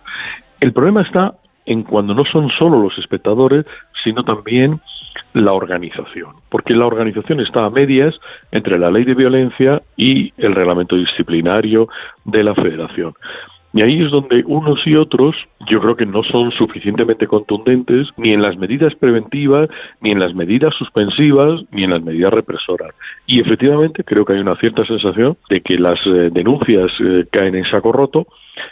El 0.61 0.71
problema 0.71 1.01
está 1.01 1.35
en 1.65 1.83
cuando 1.83 2.13
no 2.13 2.25
son 2.25 2.49
solo 2.49 2.81
los 2.81 2.97
espectadores, 2.97 3.65
sino 4.03 4.23
también 4.23 4.79
la 5.33 5.53
organización, 5.53 6.33
porque 6.49 6.73
la 6.73 6.85
organización 6.85 7.41
está 7.41 7.65
a 7.65 7.69
medias 7.69 8.15
entre 8.51 8.79
la 8.79 8.89
ley 8.89 9.03
de 9.03 9.15
violencia 9.15 9.81
y 9.97 10.31
el 10.37 10.55
reglamento 10.55 10.95
disciplinario 10.95 11.89
de 12.23 12.43
la 12.43 12.55
federación. 12.55 13.13
Y 13.73 13.81
ahí 13.81 14.01
es 14.01 14.09
donde 14.09 14.41
unos 14.45 14.79
y 14.87 14.95
otros 14.95 15.35
yo 15.69 15.81
creo 15.81 15.97
que 15.97 16.05
no 16.05 16.23
son 16.23 16.51
suficientemente 16.51 17.27
contundentes 17.27 18.07
ni 18.15 18.31
en 18.31 18.41
las 18.41 18.55
medidas 18.57 18.95
preventivas, 18.95 19.69
ni 19.99 20.11
en 20.11 20.19
las 20.21 20.33
medidas 20.33 20.73
suspensivas, 20.75 21.61
ni 21.71 21.83
en 21.83 21.89
las 21.89 22.01
medidas 22.01 22.31
represoras. 22.31 22.95
Y 23.27 23.41
efectivamente 23.41 24.05
creo 24.05 24.23
que 24.23 24.31
hay 24.31 24.39
una 24.39 24.55
cierta 24.55 24.85
sensación 24.85 25.35
de 25.49 25.59
que 25.59 25.77
las 25.77 25.99
eh, 26.05 26.29
denuncias 26.31 26.89
eh, 27.01 27.25
caen 27.29 27.55
en 27.55 27.65
saco 27.65 27.91
roto, 27.91 28.27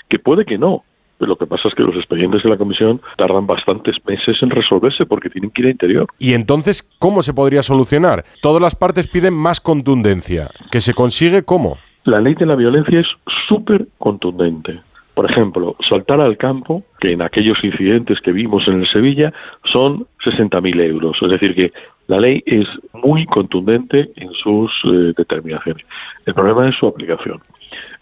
que 0.08 0.20
puede 0.20 0.46
que 0.46 0.58
no, 0.58 0.84
lo 1.28 1.36
que 1.36 1.46
pasa 1.46 1.68
es 1.68 1.76
que 1.76 1.84
los 1.84 1.96
expedientes 1.96 2.44
de 2.44 2.50
la 2.50 2.58
comisión 2.58 3.02
tardan 3.18 3.48
bastantes 3.48 3.96
meses 4.06 4.38
en 4.42 4.50
resolverse 4.50 5.06
porque 5.06 5.30
tienen 5.30 5.52
que 5.52 5.62
ir 5.62 5.68
a 5.68 5.72
interior. 5.72 6.08
¿Y 6.20 6.34
entonces 6.34 6.84
cómo 7.00 7.22
se 7.22 7.34
podría 7.34 7.64
solucionar? 7.64 8.24
Todas 8.42 8.62
las 8.62 8.76
partes 8.76 9.08
piden 9.08 9.34
más 9.34 9.62
contundencia. 9.62 10.50
¿Que 10.72 10.82
se 10.82 10.94
consigue 10.94 11.44
cómo? 11.44 11.78
La 12.06 12.20
ley 12.20 12.36
de 12.36 12.46
la 12.46 12.56
violencia 12.56 13.00
es 13.00 13.08
súper 13.48 13.88
contundente. 13.98 14.80
Por 15.14 15.30
ejemplo, 15.30 15.76
saltar 15.88 16.20
al 16.22 16.38
campo, 16.38 16.84
que 17.00 17.12
en 17.12 17.22
aquellos 17.22 17.64
incidentes 17.64 18.20
que 18.22 18.32
vimos 18.32 18.68
en 18.68 18.82
el 18.82 18.88
Sevilla 18.88 19.32
son 19.72 20.08
60.000 20.26 20.82
euros. 20.82 21.18
Es 21.22 21.30
decir, 21.30 21.54
que 21.54 21.72
la 22.08 22.20
ley 22.20 22.42
es 22.46 22.68
muy 22.94 23.26
contundente 23.28 24.10
en 24.16 24.32
sus 24.34 24.72
eh, 24.86 25.14
determinaciones. 25.16 25.86
El 26.26 26.34
problema 26.34 26.68
es 26.68 26.76
su 26.76 26.88
aplicación. 26.88 27.40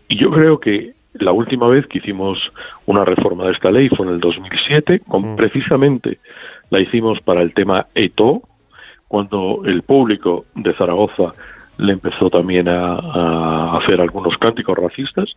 Y 0.07 0.17
yo 0.17 0.31
creo 0.31 0.59
que 0.59 0.93
la 1.13 1.31
última 1.31 1.67
vez 1.67 1.85
que 1.87 1.97
hicimos 1.97 2.39
una 2.85 3.03
reforma 3.05 3.45
de 3.45 3.51
esta 3.51 3.71
ley 3.71 3.89
fue 3.89 4.05
en 4.05 4.13
el 4.13 4.19
2007, 4.19 5.01
con, 5.07 5.33
mm. 5.33 5.35
precisamente 5.35 6.19
la 6.69 6.79
hicimos 6.79 7.19
para 7.21 7.41
el 7.41 7.53
tema 7.53 7.87
ETO, 7.95 8.41
cuando 9.07 9.63
el 9.65 9.83
público 9.83 10.45
de 10.55 10.73
Zaragoza 10.73 11.33
le 11.77 11.93
empezó 11.93 12.29
también 12.29 12.69
a, 12.69 13.75
hacer 13.75 13.99
algunos 13.99 14.37
cánticos 14.37 14.77
racistas. 14.77 15.29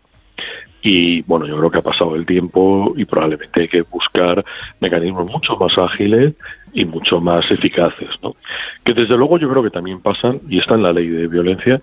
Y 0.82 1.22
bueno, 1.22 1.46
yo 1.46 1.56
creo 1.56 1.70
que 1.70 1.78
ha 1.78 1.82
pasado 1.82 2.14
el 2.14 2.26
tiempo 2.26 2.92
y 2.96 3.04
probablemente 3.06 3.62
hay 3.62 3.68
que 3.68 3.82
buscar 3.82 4.44
mecanismos 4.80 5.30
mucho 5.30 5.56
más 5.56 5.76
ágiles 5.78 6.34
y 6.74 6.84
mucho 6.84 7.20
más 7.20 7.50
eficaces, 7.50 8.10
¿no? 8.22 8.36
Que 8.84 8.92
desde 8.92 9.16
luego 9.16 9.38
yo 9.38 9.48
creo 9.48 9.62
que 9.62 9.70
también 9.70 10.00
pasan, 10.00 10.40
y 10.48 10.58
está 10.58 10.74
en 10.74 10.82
la 10.82 10.92
ley 10.92 11.08
de 11.08 11.26
violencia, 11.26 11.80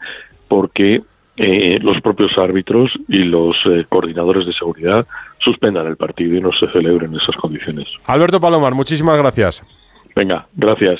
porque 0.47 1.01
eh, 1.37 1.79
los 1.81 2.01
propios 2.01 2.37
árbitros 2.37 2.91
y 3.07 3.19
los 3.19 3.55
eh, 3.65 3.85
coordinadores 3.87 4.45
de 4.45 4.53
seguridad 4.53 5.07
suspendan 5.39 5.87
el 5.87 5.97
partido 5.97 6.35
y 6.35 6.41
no 6.41 6.51
se 6.51 6.67
celebre 6.71 7.05
en 7.05 7.15
esas 7.15 7.35
condiciones. 7.37 7.87
Alberto 8.05 8.39
Palomar, 8.39 8.73
muchísimas 8.73 9.17
gracias. 9.17 9.65
Venga, 10.15 10.47
gracias. 10.55 10.99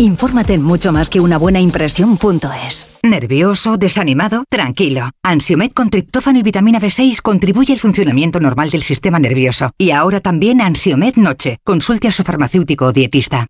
Infórmate 0.00 0.54
en 0.54 0.62
mucho 0.62 0.92
más 0.92 1.10
que 1.10 1.20
una 1.20 1.36
buena 1.36 1.60
impresión.es. 1.60 2.88
¿Nervioso? 3.02 3.76
¿Desanimado? 3.76 4.44
Tranquilo. 4.48 5.10
Ansiomed 5.22 5.72
con 5.72 5.90
triptófano 5.90 6.38
y 6.38 6.42
vitamina 6.42 6.80
B6 6.80 7.20
contribuye 7.20 7.74
al 7.74 7.80
funcionamiento 7.80 8.40
normal 8.40 8.70
del 8.70 8.82
sistema 8.82 9.18
nervioso. 9.18 9.72
Y 9.76 9.90
ahora 9.90 10.20
también 10.20 10.62
Ansiomed 10.62 11.16
Noche. 11.16 11.58
Consulte 11.64 12.08
a 12.08 12.12
su 12.12 12.22
farmacéutico 12.22 12.86
o 12.86 12.92
dietista. 12.92 13.48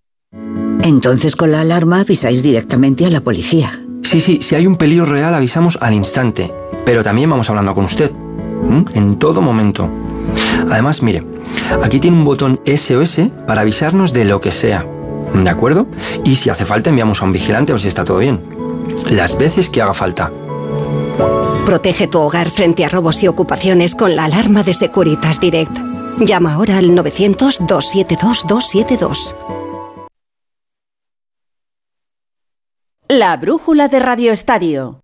Entonces 0.83 1.37
con 1.37 1.53
la 1.53 1.61
alarma 1.61 2.01
avisáis 2.01 2.43
directamente 2.43 3.07
a 3.07 3.11
la 3.11 3.21
policía. 3.21 3.71
Sí, 4.03 4.19
sí, 4.19 4.41
si 4.43 4.57
hay 4.57 4.67
un 4.67 4.75
peligro 4.75 5.07
real 5.07 5.33
avisamos 5.35 5.79
al 5.81 5.95
instante, 5.95 6.53
pero 6.85 7.05
también 7.05 7.31
vamos 7.31 7.49
hablando 7.49 7.77
con 7.77 7.85
usted, 7.85 8.11
en 8.95 9.19
todo 9.21 9.41
momento. 9.41 9.89
Además, 10.69 11.01
mire, 11.01 11.23
aquí 11.81 12.01
tiene 12.01 12.17
un 12.17 12.25
botón 12.25 12.61
SOS 12.67 13.21
para 13.47 13.61
avisarnos 13.61 14.13
de 14.13 14.25
lo 14.25 14.41
que 14.41 14.51
sea, 14.51 14.85
¿de 15.35 15.51
acuerdo? 15.51 15.87
Y 16.25 16.37
si 16.37 16.51
hace 16.51 16.64
falta 16.64 16.90
enviamos 16.90 17.23
a 17.23 17.25
un 17.25 17.33
vigilante 17.33 17.73
a 17.73 17.75
ver 17.75 17.81
si 17.81 17.88
está 17.88 18.05
todo 18.05 18.19
bien. 18.19 18.40
Las 19.09 19.37
veces 19.38 19.71
que 19.71 19.83
haga 19.83 19.95
falta. 19.95 20.31
Protege 21.64 22.09
tu 22.09 22.19
hogar 22.19 22.51
frente 22.51 22.85
a 22.85 22.88
robos 22.88 23.23
y 23.23 23.29
ocupaciones 23.29 23.95
con 23.95 24.16
la 24.16 24.25
alarma 24.25 24.62
de 24.62 24.75
Securitas 24.75 25.40
Direct. 25.40 25.79
Llama 26.19 26.55
ahora 26.55 26.79
al 26.79 26.90
900-272-272. 26.90 29.35
La 33.09 33.37
brújula 33.37 33.88
de 33.88 33.99
Radio 33.99 34.33
Estadio. 34.33 35.00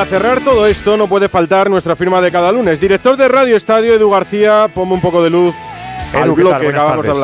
Para 0.00 0.18
cerrar 0.18 0.40
todo 0.42 0.66
esto 0.66 0.96
no 0.96 1.08
puede 1.08 1.28
faltar 1.28 1.68
nuestra 1.68 1.94
firma 1.94 2.22
de 2.22 2.32
cada 2.32 2.50
lunes. 2.50 2.80
Director 2.80 3.18
de 3.18 3.28
Radio 3.28 3.54
Estadio, 3.54 3.92
Edu 3.92 4.08
García, 4.08 4.70
ponme 4.74 4.94
un 4.94 5.00
poco 5.02 5.22
de 5.22 5.28
luz 5.28 5.54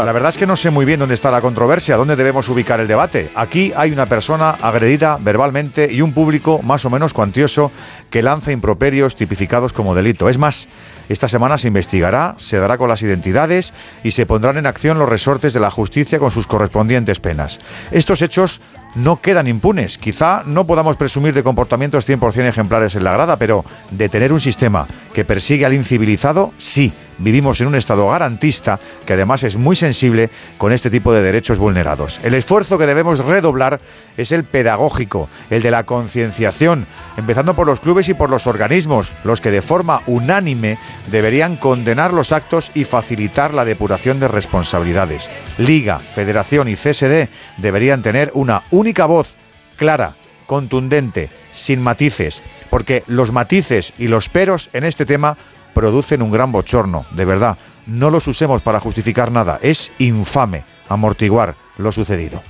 La 0.04 0.12
verdad 0.12 0.28
es 0.28 0.38
que 0.38 0.46
no 0.46 0.56
sé 0.56 0.70
muy 0.70 0.84
bien 0.84 1.00
dónde 1.00 1.14
está 1.14 1.30
la 1.30 1.40
controversia, 1.40 1.96
dónde 1.96 2.14
debemos 2.14 2.48
ubicar 2.48 2.78
el 2.78 2.86
debate. 2.86 3.30
Aquí 3.34 3.72
hay 3.76 3.90
una 3.90 4.06
persona 4.06 4.50
agredida 4.50 5.18
verbalmente 5.20 5.92
y 5.92 6.02
un 6.02 6.12
público 6.12 6.60
más 6.62 6.84
o 6.84 6.90
menos 6.90 7.12
cuantioso 7.12 7.72
que 8.10 8.22
lanza 8.22 8.52
improperios 8.52 9.16
tipificados 9.16 9.72
como 9.72 9.94
delito. 9.94 10.28
Es 10.28 10.38
más, 10.38 10.68
esta 11.08 11.26
semana 11.26 11.58
se 11.58 11.68
investigará, 11.68 12.34
se 12.38 12.58
dará 12.58 12.78
con 12.78 12.88
las 12.88 13.02
identidades 13.02 13.74
y 14.04 14.12
se 14.12 14.24
pondrán 14.24 14.56
en 14.56 14.66
acción 14.66 14.98
los 14.98 15.08
resortes 15.08 15.52
de 15.52 15.60
la 15.60 15.70
justicia 15.70 16.20
con 16.20 16.30
sus 16.30 16.46
correspondientes 16.46 17.18
penas. 17.18 17.60
Estos 17.90 18.22
hechos 18.22 18.60
no 18.94 19.20
quedan 19.20 19.46
impunes. 19.46 19.98
Quizá 19.98 20.42
no 20.46 20.64
podamos 20.64 20.96
presumir 20.96 21.34
de 21.34 21.42
comportamientos 21.42 22.08
100% 22.08 22.48
ejemplares 22.48 22.94
en 22.94 23.04
la 23.04 23.12
grada, 23.12 23.36
pero 23.36 23.64
de 23.90 24.08
tener 24.08 24.32
un 24.32 24.40
sistema 24.40 24.86
que 25.12 25.24
persigue 25.24 25.66
al 25.66 25.74
incivilizado, 25.74 26.52
sí. 26.56 26.92
Vivimos 27.18 27.60
en 27.60 27.68
un 27.68 27.74
estado 27.74 28.08
garantista 28.08 28.78
que 29.06 29.14
además 29.14 29.42
es 29.42 29.56
muy 29.56 29.76
sensible 29.76 30.30
con 30.58 30.72
este 30.72 30.90
tipo 30.90 31.12
de 31.12 31.22
derechos 31.22 31.58
vulnerados. 31.58 32.20
El 32.22 32.34
esfuerzo 32.34 32.78
que 32.78 32.86
debemos 32.86 33.24
redoblar 33.24 33.80
es 34.16 34.32
el 34.32 34.44
pedagógico, 34.44 35.28
el 35.50 35.62
de 35.62 35.70
la 35.70 35.84
concienciación, 35.84 36.86
empezando 37.16 37.54
por 37.54 37.66
los 37.66 37.80
clubes 37.80 38.08
y 38.08 38.14
por 38.14 38.30
los 38.30 38.46
organismos, 38.46 39.12
los 39.24 39.40
que 39.40 39.50
de 39.50 39.62
forma 39.62 40.02
unánime 40.06 40.78
deberían 41.10 41.56
condenar 41.56 42.12
los 42.12 42.32
actos 42.32 42.70
y 42.74 42.84
facilitar 42.84 43.54
la 43.54 43.64
depuración 43.64 44.20
de 44.20 44.28
responsabilidades. 44.28 45.30
Liga, 45.58 45.98
Federación 45.98 46.68
y 46.68 46.74
CSD 46.76 47.28
deberían 47.56 48.02
tener 48.02 48.30
una 48.34 48.64
única 48.70 49.06
voz 49.06 49.36
clara, 49.76 50.16
contundente, 50.46 51.28
sin 51.50 51.82
matices, 51.82 52.42
porque 52.70 53.04
los 53.06 53.32
matices 53.32 53.92
y 53.98 54.08
los 54.08 54.28
peros 54.28 54.70
en 54.72 54.84
este 54.84 55.06
tema 55.06 55.36
producen 55.76 56.22
un 56.22 56.32
gran 56.32 56.50
bochorno, 56.52 57.04
de 57.10 57.26
verdad. 57.26 57.58
No 57.84 58.08
los 58.08 58.26
usemos 58.26 58.62
para 58.62 58.80
justificar 58.80 59.30
nada, 59.30 59.58
es 59.60 59.92
infame 59.98 60.64
amortiguar 60.88 61.54
lo 61.76 61.92
sucedido. 61.92 62.42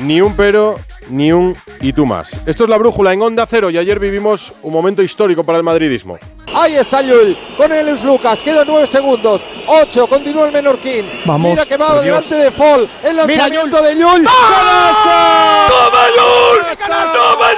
Ni 0.00 0.20
un 0.20 0.36
pero, 0.36 0.78
ni 1.08 1.32
un 1.32 1.56
y 1.80 1.94
tú 1.94 2.04
más. 2.04 2.32
Esto 2.46 2.64
es 2.64 2.68
la 2.68 2.76
brújula 2.76 3.14
en 3.14 3.22
Onda 3.22 3.46
Cero 3.48 3.70
y 3.70 3.78
ayer 3.78 3.98
vivimos 3.98 4.52
un 4.60 4.74
momento 4.74 5.00
histórico 5.02 5.44
para 5.44 5.56
el 5.56 5.64
madridismo. 5.64 6.18
Ahí 6.54 6.74
está 6.74 7.00
Llull 7.00 7.38
con 7.56 7.72
Elius 7.72 8.04
Lucas. 8.04 8.40
Quedan 8.40 8.66
9 8.66 8.86
segundos. 8.86 9.46
8. 9.66 10.06
Continúa 10.06 10.44
el 10.44 10.52
Menorquín. 10.52 11.06
Vamos. 11.24 11.52
Mira 11.52 11.64
que 11.64 11.78
va 11.78 12.02
delante 12.02 12.34
de 12.34 12.52
Fall. 12.52 12.90
El 13.02 13.16
Mira, 13.26 13.48
lanzamiento 13.48 13.78
Llull. 13.78 13.86
de 13.86 13.94
Llull. 13.94 14.26
¡Ah! 14.28 15.66
¡Canasta! 15.70 15.74
¡Toma, 15.74 16.04
Llull! 16.18 16.76
¡Toma, 17.14 17.48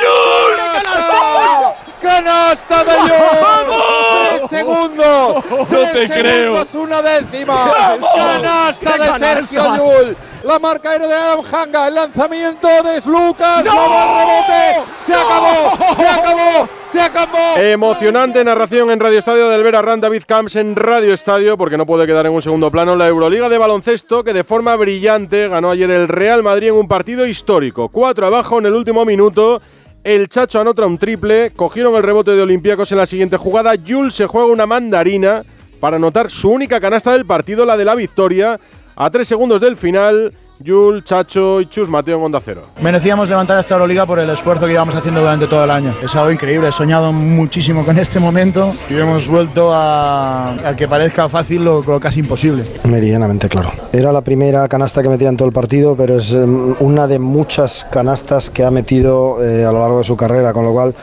¡Canasta! 0.82 1.74
¡Canasta 2.00 2.84
de 2.84 2.92
Llull! 2.92 3.95
¡Tres 4.48 4.60
segundos! 4.60 5.44
No 5.50 5.66
¡Tres 5.66 5.92
te 5.92 6.20
creo. 6.20 6.64
segundos, 6.64 6.74
una 6.74 7.02
décima! 7.02 7.54
¡Vamos! 7.54 8.10
¡Canasta 8.14 8.92
¡Qué 8.92 8.98
de 9.02 9.08
canasta! 9.08 9.34
Sergio 9.34 9.76
Llull! 9.76 10.16
La 10.44 10.58
marca 10.60 10.94
era 10.94 11.06
de 11.08 11.14
Adam 11.14 11.40
Hanga. 11.52 11.88
El 11.88 11.94
lanzamiento 11.94 12.68
de 12.68 13.00
Lucas. 13.10 13.64
¡No! 13.64 13.74
¡No 13.74 13.90
va 13.90 14.22
el 14.22 14.28
rebote! 14.28 14.92
¡Se 15.04 15.14
acabó! 15.14 15.96
¡Se 15.96 16.08
acabó! 16.08 16.68
¡Se 16.92 17.00
acabó! 17.00 17.56
Emocionante 17.56 18.44
narración 18.44 18.90
en 18.90 19.00
Radio 19.00 19.18
Estadio 19.18 19.48
del 19.48 19.64
Verarran 19.64 20.00
David 20.00 20.22
Camps 20.26 20.54
en 20.56 20.76
Radio 20.76 21.12
Estadio, 21.12 21.56
porque 21.56 21.76
no 21.76 21.84
puede 21.84 22.06
quedar 22.06 22.26
en 22.26 22.32
un 22.32 22.42
segundo 22.42 22.70
plano 22.70 22.94
la 22.94 23.08
Euroliga 23.08 23.48
de 23.48 23.58
baloncesto, 23.58 24.22
que 24.22 24.32
de 24.32 24.44
forma 24.44 24.76
brillante 24.76 25.48
ganó 25.48 25.72
ayer 25.72 25.90
el 25.90 26.06
Real 26.06 26.44
Madrid 26.44 26.68
en 26.68 26.74
un 26.74 26.86
partido 26.86 27.26
histórico. 27.26 27.88
Cuatro 27.88 28.26
abajo 28.26 28.58
en 28.60 28.66
el 28.66 28.74
último 28.74 29.04
minuto. 29.04 29.60
El 30.06 30.28
Chacho 30.28 30.60
anota 30.60 30.86
un 30.86 30.98
triple, 30.98 31.50
cogieron 31.50 31.96
el 31.96 32.04
rebote 32.04 32.30
de 32.30 32.40
Olympiacos 32.40 32.92
en 32.92 32.98
la 32.98 33.06
siguiente 33.06 33.36
jugada. 33.36 33.74
Jules 33.84 34.14
se 34.14 34.28
juega 34.28 34.46
una 34.46 34.64
mandarina 34.64 35.42
para 35.80 35.96
anotar 35.96 36.30
su 36.30 36.48
única 36.48 36.78
canasta 36.78 37.10
del 37.10 37.26
partido, 37.26 37.66
la 37.66 37.76
de 37.76 37.84
la 37.84 37.96
victoria. 37.96 38.60
A 38.94 39.10
tres 39.10 39.26
segundos 39.26 39.60
del 39.60 39.76
final, 39.76 40.32
Jules, 40.64 41.04
Chacho 41.04 41.60
y 41.60 41.66
Chus 41.66 41.88
Mateo 41.88 42.18
en 42.18 42.24
Onda 42.24 42.40
Cero. 42.42 42.62
Merecíamos 42.80 43.28
levantar 43.28 43.58
esta 43.58 43.74
Euroliga 43.74 44.06
por 44.06 44.18
el 44.18 44.30
esfuerzo 44.30 44.66
que 44.66 44.72
íbamos 44.72 44.94
haciendo 44.94 45.20
durante 45.20 45.46
todo 45.46 45.64
el 45.64 45.70
año. 45.70 45.94
Es 46.02 46.14
algo 46.14 46.30
increíble, 46.30 46.68
he 46.68 46.72
soñado 46.72 47.12
muchísimo 47.12 47.84
con 47.84 47.98
este 47.98 48.18
momento 48.18 48.72
y 48.88 48.94
hemos 48.94 49.28
vuelto 49.28 49.72
a, 49.72 50.52
a 50.68 50.74
que 50.76 50.88
parezca 50.88 51.28
fácil 51.28 51.64
lo, 51.64 51.82
lo 51.82 52.00
casi 52.00 52.20
imposible. 52.20 52.64
Meridianamente 52.84 53.48
claro. 53.48 53.70
Era 53.92 54.12
la 54.12 54.22
primera 54.22 54.66
canasta 54.68 55.02
que 55.02 55.08
metía 55.08 55.28
en 55.28 55.36
todo 55.36 55.48
el 55.48 55.54
partido, 55.54 55.96
pero 55.96 56.18
es 56.18 56.32
em, 56.32 56.74
una 56.80 57.06
de 57.06 57.18
muchas 57.18 57.86
canastas 57.90 58.48
que 58.50 58.64
ha 58.64 58.70
metido 58.70 59.42
eh, 59.44 59.64
a 59.64 59.72
lo 59.72 59.80
largo 59.80 59.98
de 59.98 60.04
su 60.04 60.16
carrera, 60.16 60.52
con 60.52 60.64
lo 60.64 60.72
cual 60.72 60.94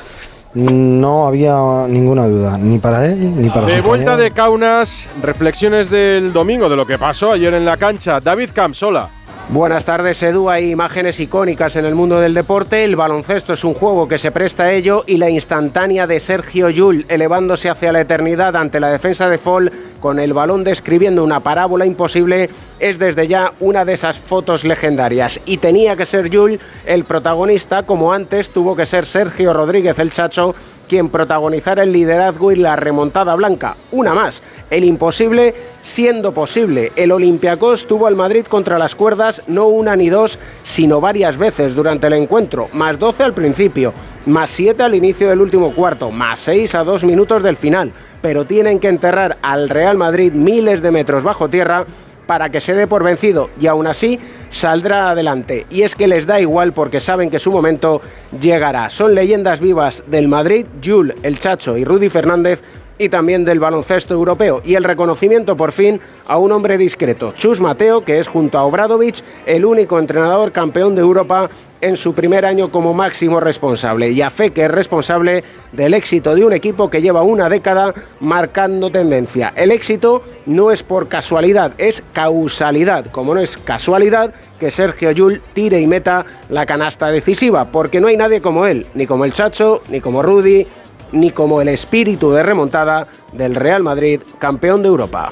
no 0.56 1.26
había 1.26 1.56
ninguna 1.88 2.28
duda, 2.28 2.58
ni 2.60 2.78
para 2.78 3.06
él 3.08 3.42
ni 3.42 3.50
para 3.50 3.66
De 3.66 3.74
sus 3.78 3.84
vuelta 3.84 4.12
compañeros. 4.12 4.20
de 4.24 4.32
Kaunas, 4.36 5.10
reflexiones 5.24 5.89
del 5.89 6.32
domingo 6.32 6.70
de 6.70 6.76
lo 6.76 6.86
que 6.86 7.00
pasó 7.00 7.32
ayer 7.32 7.54
en 7.56 7.66
la 7.66 7.78
cancha. 7.78 8.20
David 8.20 8.50
Campsola. 8.54 9.10
Buenas 9.50 9.84
tardes, 9.84 10.24
Edu. 10.24 10.50
Hay 10.50 10.72
imágenes 10.72 11.20
icónicas 11.20 11.76
en 11.76 11.86
el 11.86 11.96
mundo 11.96 12.20
del 12.20 12.34
deporte. 12.34 12.86
El 12.86 12.96
baloncesto 12.96 13.54
es 13.54 13.64
un 13.66 13.74
juego 13.74 14.08
que 14.08 14.18
se 14.18 14.32
presta 14.32 14.64
a 14.64 14.72
ello 14.72 15.04
y 15.06 15.18
la 15.18 15.30
instantánea 15.30 16.08
de 16.08 16.22
Sergio 16.22 16.70
Llull 16.70 17.06
elevándose 17.10 17.70
hacia 17.70 17.92
la 17.92 18.02
eternidad 18.02 18.56
ante 18.56 18.80
la 18.80 18.90
defensa 18.90 19.30
de 19.30 19.38
Fall 19.38 19.72
con 20.00 20.20
el 20.20 20.34
balón 20.34 20.64
describiendo 20.64 21.24
una 21.24 21.42
parábola 21.42 21.86
imposible 21.86 22.50
es 22.80 22.98
desde 23.00 23.28
ya 23.28 23.54
una 23.60 23.86
de 23.86 23.94
esas 23.94 24.18
fotos 24.18 24.64
legendarias. 24.64 25.40
Y 25.46 25.58
tenía 25.58 25.98
que 25.98 26.06
ser 26.06 26.30
Llull 26.30 26.60
el 26.86 27.04
protagonista, 27.04 27.84
como 27.84 28.14
antes 28.14 28.50
tuvo 28.50 28.78
que 28.78 28.86
ser 28.86 29.06
Sergio 29.06 29.54
Rodríguez 29.54 30.00
el 30.00 30.14
Chacho 30.14 30.56
quien 30.94 31.10
protagonizara 31.10 31.82
el 31.82 31.92
liderazgo 31.92 32.52
y 32.52 32.56
la 32.56 32.76
remontada 32.76 33.34
blanca. 33.34 33.78
Una 33.92 34.14
más, 34.14 34.44
el 34.70 34.84
imposible 34.84 35.56
siendo 35.82 36.36
posible. 36.36 36.92
El 36.96 37.12
Olympiacos 37.12 37.88
tuvo 37.88 38.06
al 38.06 38.16
Madrid 38.16 38.46
contra 38.46 38.78
las 38.78 38.94
cuerdas 38.94 39.42
no 39.48 39.66
una 39.70 39.96
ni 39.96 40.10
dos, 40.10 40.38
sino 40.62 41.02
varias 41.02 41.36
veces 41.36 41.74
durante 41.74 42.06
el 42.06 42.14
encuentro, 42.14 42.68
más 42.74 43.00
12 43.00 43.24
al 43.24 43.34
principio, 43.34 43.92
más 44.28 44.52
7 44.52 44.84
al 44.84 44.94
inicio 44.94 45.32
del 45.32 45.42
último 45.42 45.74
cuarto, 45.74 46.12
más 46.12 46.42
6 46.42 46.76
a 46.76 46.84
dos 46.84 47.04
minutos 47.04 47.42
del 47.42 47.56
final. 47.56 47.92
Pero 48.22 48.46
tienen 48.46 48.80
que 48.80 48.90
enterrar 48.90 49.38
al 49.42 49.70
Real 49.70 49.98
Madrid 49.98 50.32
miles 50.32 50.84
de 50.84 50.92
metros 50.92 51.24
bajo 51.24 51.50
tierra 51.50 51.88
para 52.28 52.50
que 52.50 52.62
se 52.62 52.76
dé 52.76 52.86
por 52.86 53.04
vencido 53.04 53.50
y 53.60 53.66
aún 53.66 53.88
así 53.88 54.20
saldrá 54.54 55.10
adelante. 55.10 55.66
Y 55.70 55.82
es 55.82 55.96
que 55.96 56.08
les 56.08 56.26
da 56.26 56.39
igual 56.39 56.74
porque 56.74 57.00
saben 57.00 57.30
que 57.30 57.39
su 57.39 57.52
momento 57.52 58.02
llegará. 58.39 58.89
Son 58.89 59.13
leyendas 59.16 59.60
vivas 59.60 60.04
del 60.08 60.28
Madrid, 60.28 60.66
Jules, 60.84 61.18
el 61.24 61.39
Chacho 61.39 61.76
y 61.76 61.84
Rudy 61.84 62.10
Fernández 62.10 62.62
y 62.98 63.10
también 63.10 63.44
del 63.44 63.60
baloncesto 63.60 64.13
europeo. 64.13 64.62
Y 64.63 64.76
el 64.76 64.84
reconocimiento 64.84 65.58
por 65.58 65.72
fin 65.72 66.00
a 66.28 66.38
un 66.38 66.52
hombre 66.52 66.78
discreto, 66.78 67.34
Chus 67.38 67.60
Mateo, 67.60 68.04
que 68.04 68.20
es 68.20 68.28
junto 68.28 68.58
a 68.58 68.63
Obradovic 68.63 69.24
el 69.46 69.66
único 69.66 70.00
entrenador 70.00 70.52
campeón 70.52 70.96
de 70.96 71.02
Europa 71.02 71.50
en 71.82 71.98
su 71.98 72.13
primer 72.13 72.46
año 72.46 72.70
como 72.70 72.94
máximo 72.94 73.39
responsable. 73.39 74.12
Y 74.12 74.22
a 74.22 74.30
fe 74.30 74.52
que 74.52 74.66
es 74.66 74.72
responsable 74.72 75.44
del 75.74 75.94
éxito 75.94 76.34
de 76.34 76.46
un 76.46 76.54
equipo 76.54 76.89
que 76.89 77.02
lleva 77.02 77.24
una 77.24 77.50
década 77.50 77.94
marcando 78.22 78.89
tendencia. 78.89 79.52
El 79.56 79.72
éxito 79.72 80.24
no 80.46 80.72
es 80.72 80.82
por 80.82 81.10
casualidad, 81.10 81.74
es 81.78 82.02
causalidad. 82.13 83.08
Como 83.12 83.34
no 83.34 83.42
es 83.42 83.58
casualidad 83.58 84.34
que 84.60 84.72
Sergio 84.72 85.12
Yul 85.12 85.42
tire 85.54 85.80
y 85.80 85.88
meta 85.88 86.26
la 86.50 86.66
canasta 86.66 87.12
decisiva, 87.12 87.66
porque 87.66 88.00
no 88.00 88.08
hay 88.08 88.18
nadie 88.18 88.42
como 88.42 88.66
él, 88.66 88.86
ni 88.94 89.06
como 89.06 89.26
el 89.26 89.34
Chacho, 89.34 89.82
ni 89.90 90.00
como 90.00 90.22
Rudy, 90.22 90.66
ni 91.12 91.32
como 91.32 91.62
el 91.62 91.70
espíritu 91.70 92.32
de 92.32 92.44
remontada 92.44 93.08
del 93.32 93.56
Real 93.56 93.84
Madrid, 93.84 94.22
campeón 94.40 94.82
de 94.82 94.90
Europa. 94.90 95.32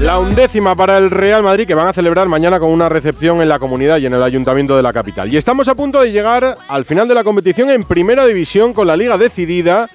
La 0.00 0.18
undécima 0.18 0.76
para 0.76 0.98
el 0.98 1.10
Real 1.10 1.42
Madrid 1.42 1.66
que 1.66 1.74
van 1.74 1.88
a 1.88 1.92
celebrar 1.92 2.28
mañana 2.28 2.60
con 2.60 2.70
una 2.70 2.88
recepción 2.88 3.40
en 3.40 3.48
la 3.48 3.58
comunidad 3.58 3.98
y 3.98 4.06
en 4.06 4.14
el 4.14 4.22
ayuntamiento 4.22 4.76
de 4.76 4.82
la 4.82 4.92
capital. 4.92 5.32
Y 5.32 5.36
estamos 5.36 5.68
a 5.68 5.74
punto 5.74 6.02
de 6.02 6.12
llegar 6.12 6.58
al 6.68 6.84
final 6.84 7.08
de 7.08 7.14
la 7.14 7.24
competición 7.24 7.70
en 7.70 7.82
primera 7.82 8.26
división 8.26 8.74
con 8.74 8.86
la 8.86 8.96
liga 8.96 9.16
decidida. 9.16 9.88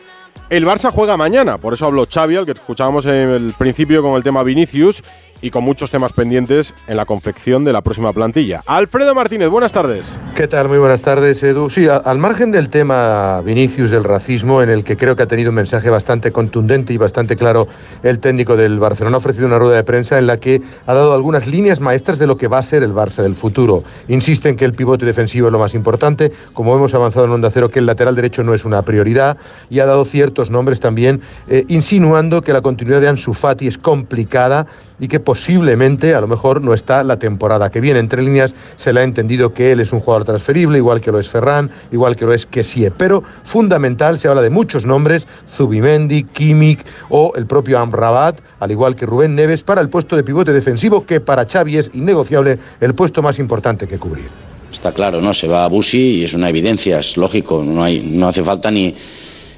El 0.49 0.65
Barça 0.65 0.91
juega 0.91 1.17
mañana, 1.17 1.59
por 1.59 1.73
eso 1.73 1.85
habló 1.85 2.07
Xavi, 2.11 2.35
al 2.35 2.45
que 2.45 2.51
escuchábamos 2.51 3.05
en 3.05 3.29
el 3.29 3.53
principio 3.57 4.01
con 4.01 4.15
el 4.15 4.23
tema 4.23 4.43
Vinicius 4.43 5.03
y 5.41 5.49
con 5.49 5.63
muchos 5.63 5.91
temas 5.91 6.13
pendientes 6.13 6.73
en 6.87 6.97
la 6.97 7.05
confección 7.05 7.63
de 7.63 7.73
la 7.73 7.81
próxima 7.81 8.13
plantilla. 8.13 8.61
Alfredo 8.65 9.15
Martínez, 9.15 9.49
buenas 9.49 9.73
tardes. 9.73 10.17
¿Qué 10.35 10.47
tal? 10.47 10.69
Muy 10.69 10.77
buenas 10.77 11.01
tardes, 11.01 11.41
Edu. 11.43 11.69
Sí, 11.69 11.87
al 11.87 12.17
margen 12.17 12.51
del 12.51 12.69
tema 12.69 13.41
Vinicius 13.41 13.89
del 13.89 14.03
racismo, 14.03 14.61
en 14.61 14.69
el 14.69 14.83
que 14.83 14.97
creo 14.97 15.15
que 15.15 15.23
ha 15.23 15.27
tenido 15.27 15.49
un 15.49 15.55
mensaje 15.55 15.89
bastante 15.89 16.31
contundente 16.31 16.93
y 16.93 16.97
bastante 16.97 17.35
claro 17.35 17.67
el 18.03 18.19
técnico 18.19 18.55
del 18.55 18.79
Barcelona, 18.79 19.15
ha 19.15 19.19
ofrecido 19.19 19.47
una 19.47 19.59
rueda 19.59 19.75
de 19.75 19.83
prensa 19.83 20.19
en 20.19 20.27
la 20.27 20.37
que 20.37 20.61
ha 20.85 20.93
dado 20.93 21.13
algunas 21.13 21.47
líneas 21.47 21.79
maestras 21.79 22.19
de 22.19 22.27
lo 22.27 22.37
que 22.37 22.47
va 22.47 22.59
a 22.59 22.63
ser 22.63 22.83
el 22.83 22.93
Barça 22.93 23.21
del 23.21 23.35
futuro. 23.35 23.83
Insiste 24.07 24.49
en 24.49 24.55
que 24.55 24.65
el 24.65 24.73
pivote 24.73 25.05
defensivo 25.05 25.47
es 25.47 25.53
lo 25.53 25.59
más 25.59 25.73
importante, 25.73 26.31
como 26.53 26.75
hemos 26.75 26.93
avanzado 26.93 27.25
en 27.25 27.31
Onda 27.31 27.49
Cero, 27.51 27.69
que 27.69 27.79
el 27.79 27.85
lateral 27.85 28.15
derecho 28.15 28.43
no 28.43 28.53
es 28.53 28.65
una 28.65 28.81
prioridad, 28.83 29.37
y 29.69 29.79
ha 29.79 29.85
dado 29.85 30.05
ciertos 30.05 30.49
nombres 30.51 30.79
también, 30.79 31.21
eh, 31.47 31.65
insinuando 31.67 32.41
que 32.41 32.53
la 32.53 32.61
continuidad 32.61 33.01
de 33.01 33.09
Ansu 33.09 33.33
Fati 33.33 33.67
es 33.67 33.77
complicada 33.77 34.67
y 34.99 35.07
que 35.07 35.19
posiblemente, 35.31 36.13
a 36.13 36.19
lo 36.19 36.27
mejor, 36.27 36.61
no 36.61 36.73
está 36.73 37.05
la 37.05 37.17
temporada 37.17 37.71
que 37.71 37.79
viene. 37.79 37.99
Entre 37.99 38.21
líneas 38.21 38.53
se 38.75 38.91
le 38.91 38.99
ha 38.99 39.03
entendido 39.03 39.53
que 39.53 39.71
él 39.71 39.79
es 39.79 39.93
un 39.93 40.01
jugador 40.01 40.25
transferible, 40.25 40.77
igual 40.77 40.99
que 40.99 41.09
lo 41.09 41.21
es 41.21 41.29
Ferran, 41.29 41.71
igual 41.89 42.17
que 42.17 42.25
lo 42.25 42.33
es 42.33 42.45
Kessie. 42.45 42.91
Pero 42.91 43.23
fundamental, 43.45 44.19
se 44.19 44.27
habla 44.27 44.41
de 44.41 44.49
muchos 44.49 44.85
nombres, 44.85 45.29
Zubimendi, 45.49 46.25
Kimmich 46.25 46.81
o 47.07 47.31
el 47.37 47.45
propio 47.45 47.79
Amrabat, 47.79 48.41
al 48.59 48.71
igual 48.71 48.93
que 48.93 49.05
Rubén 49.05 49.33
Neves, 49.33 49.63
para 49.63 49.79
el 49.79 49.87
puesto 49.87 50.17
de 50.17 50.25
pivote 50.25 50.51
defensivo, 50.51 51.05
que 51.05 51.21
para 51.21 51.45
Xavi 51.45 51.77
es 51.77 51.91
innegociable 51.93 52.59
el 52.81 52.93
puesto 52.93 53.21
más 53.21 53.39
importante 53.39 53.87
que 53.87 53.97
cubrir. 53.97 54.27
Está 54.69 54.91
claro, 54.91 55.21
¿no? 55.21 55.33
Se 55.33 55.47
va 55.47 55.63
a 55.63 55.69
Busi 55.69 56.15
y 56.17 56.23
es 56.25 56.33
una 56.33 56.49
evidencia, 56.49 56.99
es 56.99 57.15
lógico, 57.15 57.63
no, 57.65 57.85
hay, 57.85 58.01
no 58.01 58.27
hace 58.27 58.43
falta 58.43 58.69
ni, 58.69 58.93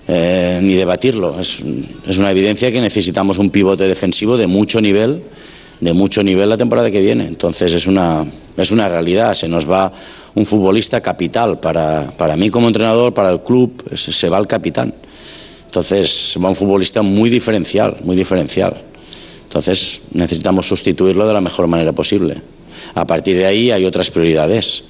eh, 0.07 0.59
ni 0.61 0.75
debatirlo. 0.75 1.39
Es, 1.39 1.63
es 2.05 2.19
una 2.19 2.29
evidencia 2.29 2.71
que 2.71 2.79
necesitamos 2.79 3.39
un 3.39 3.49
pivote 3.49 3.87
defensivo 3.87 4.37
de 4.37 4.45
mucho 4.45 4.79
nivel, 4.79 5.23
de 5.83 5.93
mucho 5.93 6.23
nivel 6.23 6.49
la 6.49 6.57
temporada 6.57 6.89
que 6.89 7.01
viene. 7.01 7.27
Entonces 7.27 7.73
es 7.73 7.87
una, 7.87 8.25
es 8.55 8.71
una 8.71 8.87
realidad, 8.87 9.33
se 9.33 9.47
nos 9.47 9.69
va 9.69 9.91
un 10.35 10.45
futbolista 10.45 11.01
capital 11.01 11.59
para, 11.59 12.11
para 12.17 12.37
mí 12.37 12.49
como 12.49 12.67
entrenador, 12.67 13.13
para 13.13 13.29
el 13.29 13.41
club, 13.41 13.83
se, 13.95 14.29
va 14.29 14.37
el 14.37 14.47
capitán. 14.47 14.93
Entonces 15.65 16.09
se 16.09 16.39
va 16.39 16.49
un 16.49 16.55
futbolista 16.55 17.01
muy 17.01 17.29
diferencial, 17.29 17.97
muy 18.03 18.15
diferencial. 18.15 18.75
Entonces 19.43 20.01
necesitamos 20.13 20.67
sustituirlo 20.67 21.27
de 21.27 21.33
la 21.33 21.41
mejor 21.41 21.67
manera 21.67 21.91
posible. 21.91 22.37
A 22.95 23.05
partir 23.05 23.35
de 23.35 23.45
ahí 23.45 23.71
hay 23.71 23.85
otras 23.85 24.09
prioridades 24.09 24.85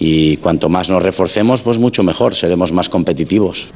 y 0.00 0.36
cuanto 0.38 0.68
más 0.68 0.90
nos 0.90 1.02
reforcemos, 1.02 1.62
pues 1.62 1.78
mucho 1.78 2.02
mejor, 2.02 2.34
seremos 2.34 2.72
más 2.72 2.88
competitivos. 2.88 3.72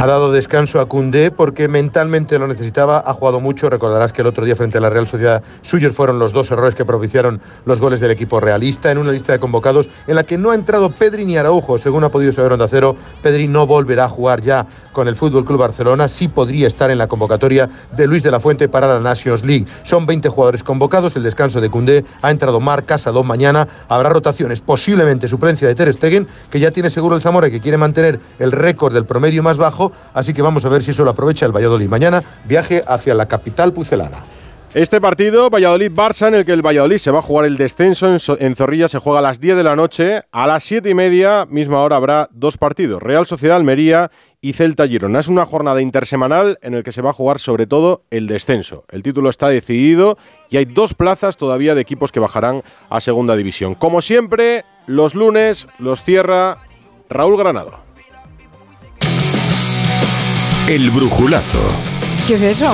Ha 0.00 0.06
dado 0.06 0.30
descanso 0.30 0.78
a 0.78 0.86
Cundé 0.86 1.32
porque 1.32 1.66
mentalmente 1.66 2.38
lo 2.38 2.46
necesitaba, 2.46 3.02
ha 3.04 3.12
jugado 3.14 3.40
mucho. 3.40 3.68
Recordarás 3.68 4.12
que 4.12 4.22
el 4.22 4.28
otro 4.28 4.44
día 4.44 4.54
frente 4.54 4.78
a 4.78 4.80
la 4.80 4.90
Real 4.90 5.08
Sociedad 5.08 5.42
suyos 5.62 5.92
fueron 5.92 6.20
los 6.20 6.32
dos 6.32 6.48
errores 6.52 6.76
que 6.76 6.84
propiciaron 6.84 7.40
los 7.64 7.80
goles 7.80 7.98
del 7.98 8.12
equipo 8.12 8.38
realista 8.38 8.92
en 8.92 8.98
una 8.98 9.10
lista 9.10 9.32
de 9.32 9.40
convocados 9.40 9.88
en 10.06 10.14
la 10.14 10.22
que 10.22 10.38
no 10.38 10.52
ha 10.52 10.54
entrado 10.54 10.90
Pedri 10.90 11.24
ni 11.24 11.36
Araujo. 11.36 11.78
Según 11.78 12.04
ha 12.04 12.10
podido 12.10 12.32
saber 12.32 12.52
Onda 12.52 12.68
Cero, 12.68 12.94
Pedri 13.24 13.48
no 13.48 13.66
volverá 13.66 14.04
a 14.04 14.08
jugar 14.08 14.40
ya 14.40 14.68
con 14.92 15.08
el 15.08 15.16
Fútbol 15.16 15.44
Club 15.44 15.58
Barcelona. 15.58 16.06
Sí 16.06 16.28
podría 16.28 16.68
estar 16.68 16.92
en 16.92 16.98
la 16.98 17.08
convocatoria 17.08 17.68
de 17.96 18.06
Luis 18.06 18.22
de 18.22 18.30
la 18.30 18.38
Fuente 18.38 18.68
para 18.68 18.86
la 18.86 19.00
Nations 19.00 19.44
League. 19.44 19.66
Son 19.82 20.06
20 20.06 20.28
jugadores 20.28 20.62
convocados. 20.62 21.16
El 21.16 21.24
descanso 21.24 21.60
de 21.60 21.70
Cundé 21.70 22.04
ha 22.22 22.30
entrado 22.30 22.60
Marc 22.60 22.86
Casadón 22.86 23.26
mañana. 23.26 23.66
Habrá 23.88 24.10
rotaciones, 24.10 24.60
posiblemente 24.60 25.26
suplencia 25.26 25.66
de 25.66 25.74
Ter 25.74 25.92
Stegen, 25.92 26.28
que 26.50 26.60
ya 26.60 26.70
tiene 26.70 26.88
seguro 26.88 27.16
el 27.16 27.20
Zamora 27.20 27.48
y 27.48 27.50
que 27.50 27.60
quiere 27.60 27.78
mantener 27.78 28.20
el 28.38 28.52
récord 28.52 28.94
del 28.94 29.04
promedio 29.04 29.42
más 29.42 29.58
bajo 29.58 29.87
así 30.14 30.34
que 30.34 30.42
vamos 30.42 30.64
a 30.64 30.68
ver 30.68 30.82
si 30.82 30.90
eso 30.90 31.04
lo 31.04 31.10
aprovecha 31.10 31.46
el 31.46 31.52
Valladolid. 31.52 31.88
Mañana 31.88 32.22
viaje 32.44 32.82
hacia 32.86 33.14
la 33.14 33.26
capital 33.26 33.72
pucelana. 33.72 34.18
Este 34.74 35.00
partido, 35.00 35.48
Valladolid-Barça, 35.48 36.28
en 36.28 36.34
el 36.34 36.44
que 36.44 36.52
el 36.52 36.60
Valladolid 36.60 36.98
se 36.98 37.10
va 37.10 37.20
a 37.20 37.22
jugar 37.22 37.46
el 37.46 37.56
descenso 37.56 38.06
en, 38.38 38.54
Zorrilla, 38.54 38.86
se 38.86 38.98
juega 38.98 39.20
a 39.20 39.22
las 39.22 39.40
10 39.40 39.56
de 39.56 39.64
la 39.64 39.74
noche. 39.74 40.22
A 40.30 40.46
las 40.46 40.62
7 40.62 40.90
y 40.90 40.94
media, 40.94 41.46
misma 41.48 41.80
hora, 41.80 41.96
habrá 41.96 42.28
dos 42.32 42.58
partidos: 42.58 43.02
Real 43.02 43.24
Sociedad 43.24 43.56
Almería 43.56 44.10
y 44.42 44.52
Celta 44.52 44.86
Girona. 44.86 45.20
Es 45.20 45.28
una 45.28 45.46
jornada 45.46 45.80
intersemanal 45.80 46.58
en 46.60 46.74
el 46.74 46.82
que 46.82 46.92
se 46.92 47.00
va 47.00 47.10
a 47.10 47.14
jugar 47.14 47.38
sobre 47.38 47.66
todo 47.66 48.02
el 48.10 48.26
descenso. 48.26 48.84
El 48.90 49.02
título 49.02 49.30
está 49.30 49.48
decidido 49.48 50.18
y 50.50 50.58
hay 50.58 50.66
dos 50.66 50.92
plazas 50.92 51.38
todavía 51.38 51.74
de 51.74 51.80
equipos 51.80 52.12
que 52.12 52.20
bajarán 52.20 52.62
a 52.90 53.00
segunda 53.00 53.36
división. 53.36 53.74
Como 53.74 54.02
siempre, 54.02 54.66
los 54.86 55.14
lunes 55.14 55.66
los 55.78 56.02
cierra 56.02 56.58
Raúl 57.08 57.38
Granado. 57.38 57.87
El 60.68 60.90
brujulazo. 60.90 61.60
¿Qué 62.26 62.34
es 62.34 62.42
eso? 62.42 62.70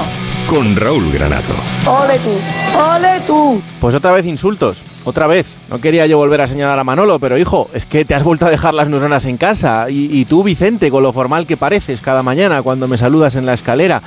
Con 0.48 0.74
Raúl 0.74 1.12
Granado. 1.12 1.54
¡Ole 1.86 2.18
tú! 2.18 2.76
¡Ole 2.76 3.20
tú! 3.24 3.62
Pues 3.80 3.94
otra 3.94 4.10
vez 4.10 4.26
insultos. 4.26 4.82
Otra 5.04 5.28
vez. 5.28 5.46
No 5.70 5.80
quería 5.80 6.04
yo 6.06 6.18
volver 6.18 6.40
a 6.40 6.48
señalar 6.48 6.76
a 6.76 6.82
Manolo, 6.82 7.20
pero 7.20 7.38
hijo, 7.38 7.70
es 7.72 7.86
que 7.86 8.04
te 8.04 8.16
has 8.16 8.24
vuelto 8.24 8.46
a 8.46 8.50
dejar 8.50 8.74
las 8.74 8.88
neuronas 8.88 9.26
en 9.26 9.36
casa. 9.36 9.88
Y, 9.90 10.08
y 10.10 10.24
tú, 10.24 10.42
Vicente, 10.42 10.90
con 10.90 11.04
lo 11.04 11.12
formal 11.12 11.46
que 11.46 11.56
pareces 11.56 12.00
cada 12.00 12.24
mañana 12.24 12.62
cuando 12.62 12.88
me 12.88 12.98
saludas 12.98 13.36
en 13.36 13.46
la 13.46 13.54
escalera. 13.54 14.02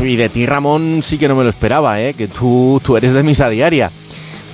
Y 0.00 0.16
de 0.16 0.28
ti, 0.28 0.44
Ramón, 0.44 1.00
sí 1.04 1.16
que 1.16 1.28
no 1.28 1.36
me 1.36 1.44
lo 1.44 1.50
esperaba, 1.50 2.00
¿eh? 2.00 2.14
Que 2.14 2.26
tú, 2.26 2.80
tú 2.84 2.96
eres 2.96 3.12
de 3.12 3.22
misa 3.22 3.48
diaria. 3.48 3.92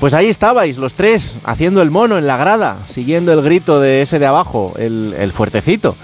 Pues 0.00 0.12
ahí 0.12 0.26
estabais, 0.26 0.76
los 0.76 0.92
tres, 0.92 1.38
haciendo 1.44 1.80
el 1.80 1.90
mono 1.90 2.18
en 2.18 2.26
la 2.26 2.36
grada, 2.36 2.76
siguiendo 2.86 3.32
el 3.32 3.40
grito 3.40 3.80
de 3.80 4.02
ese 4.02 4.18
de 4.18 4.26
abajo, 4.26 4.74
el, 4.76 5.14
el 5.18 5.32
fuertecito. 5.32 5.96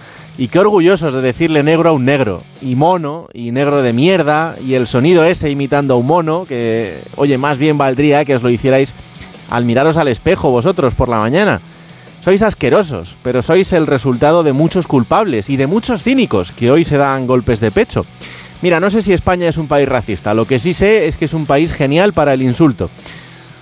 Y 0.42 0.48
qué 0.48 0.58
orgullosos 0.58 1.14
de 1.14 1.20
decirle 1.20 1.62
negro 1.62 1.90
a 1.90 1.92
un 1.92 2.04
negro. 2.04 2.42
Y 2.60 2.74
mono, 2.74 3.28
y 3.32 3.52
negro 3.52 3.80
de 3.80 3.92
mierda, 3.92 4.56
y 4.66 4.74
el 4.74 4.88
sonido 4.88 5.22
ese 5.22 5.50
imitando 5.50 5.94
a 5.94 5.96
un 5.96 6.08
mono, 6.08 6.46
que, 6.48 6.98
oye, 7.14 7.38
más 7.38 7.58
bien 7.58 7.78
valdría 7.78 8.24
que 8.24 8.34
os 8.34 8.42
lo 8.42 8.50
hicierais 8.50 8.92
al 9.50 9.64
miraros 9.64 9.96
al 9.98 10.08
espejo 10.08 10.50
vosotros 10.50 10.96
por 10.96 11.08
la 11.08 11.20
mañana. 11.20 11.60
Sois 12.24 12.42
asquerosos, 12.42 13.14
pero 13.22 13.40
sois 13.40 13.72
el 13.72 13.86
resultado 13.86 14.42
de 14.42 14.52
muchos 14.52 14.88
culpables 14.88 15.48
y 15.48 15.56
de 15.56 15.68
muchos 15.68 16.02
cínicos 16.02 16.50
que 16.50 16.72
hoy 16.72 16.82
se 16.82 16.96
dan 16.96 17.28
golpes 17.28 17.60
de 17.60 17.70
pecho. 17.70 18.04
Mira, 18.62 18.80
no 18.80 18.90
sé 18.90 19.00
si 19.00 19.12
España 19.12 19.48
es 19.48 19.58
un 19.58 19.68
país 19.68 19.88
racista, 19.88 20.34
lo 20.34 20.44
que 20.44 20.58
sí 20.58 20.72
sé 20.72 21.06
es 21.06 21.16
que 21.16 21.26
es 21.26 21.34
un 21.34 21.46
país 21.46 21.72
genial 21.72 22.14
para 22.14 22.34
el 22.34 22.42
insulto. 22.42 22.90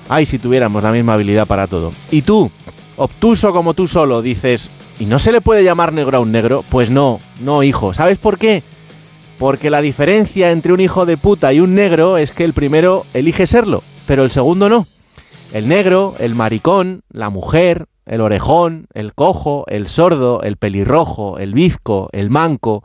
Ay, 0.08 0.24
si 0.24 0.38
tuviéramos 0.38 0.82
la 0.82 0.92
misma 0.92 1.12
habilidad 1.12 1.46
para 1.46 1.66
todo. 1.66 1.92
Y 2.10 2.22
tú, 2.22 2.50
obtuso 2.96 3.52
como 3.52 3.74
tú 3.74 3.86
solo, 3.86 4.22
dices, 4.22 4.70
¿Y 5.00 5.06
no 5.06 5.18
se 5.18 5.32
le 5.32 5.40
puede 5.40 5.64
llamar 5.64 5.94
negro 5.94 6.18
a 6.18 6.20
un 6.20 6.30
negro? 6.30 6.62
Pues 6.68 6.90
no, 6.90 7.20
no, 7.40 7.62
hijo. 7.62 7.94
¿Sabes 7.94 8.18
por 8.18 8.38
qué? 8.38 8.62
Porque 9.38 9.70
la 9.70 9.80
diferencia 9.80 10.50
entre 10.50 10.74
un 10.74 10.80
hijo 10.80 11.06
de 11.06 11.16
puta 11.16 11.54
y 11.54 11.60
un 11.60 11.74
negro 11.74 12.18
es 12.18 12.32
que 12.32 12.44
el 12.44 12.52
primero 12.52 13.06
elige 13.14 13.46
serlo, 13.46 13.82
pero 14.06 14.24
el 14.24 14.30
segundo 14.30 14.68
no. 14.68 14.86
El 15.54 15.68
negro, 15.68 16.14
el 16.18 16.34
maricón, 16.34 17.00
la 17.08 17.30
mujer, 17.30 17.86
el 18.04 18.20
orejón, 18.20 18.88
el 18.92 19.14
cojo, 19.14 19.64
el 19.68 19.88
sordo, 19.88 20.42
el 20.42 20.58
pelirrojo, 20.58 21.38
el 21.38 21.54
bizco, 21.54 22.10
el 22.12 22.28
manco, 22.28 22.84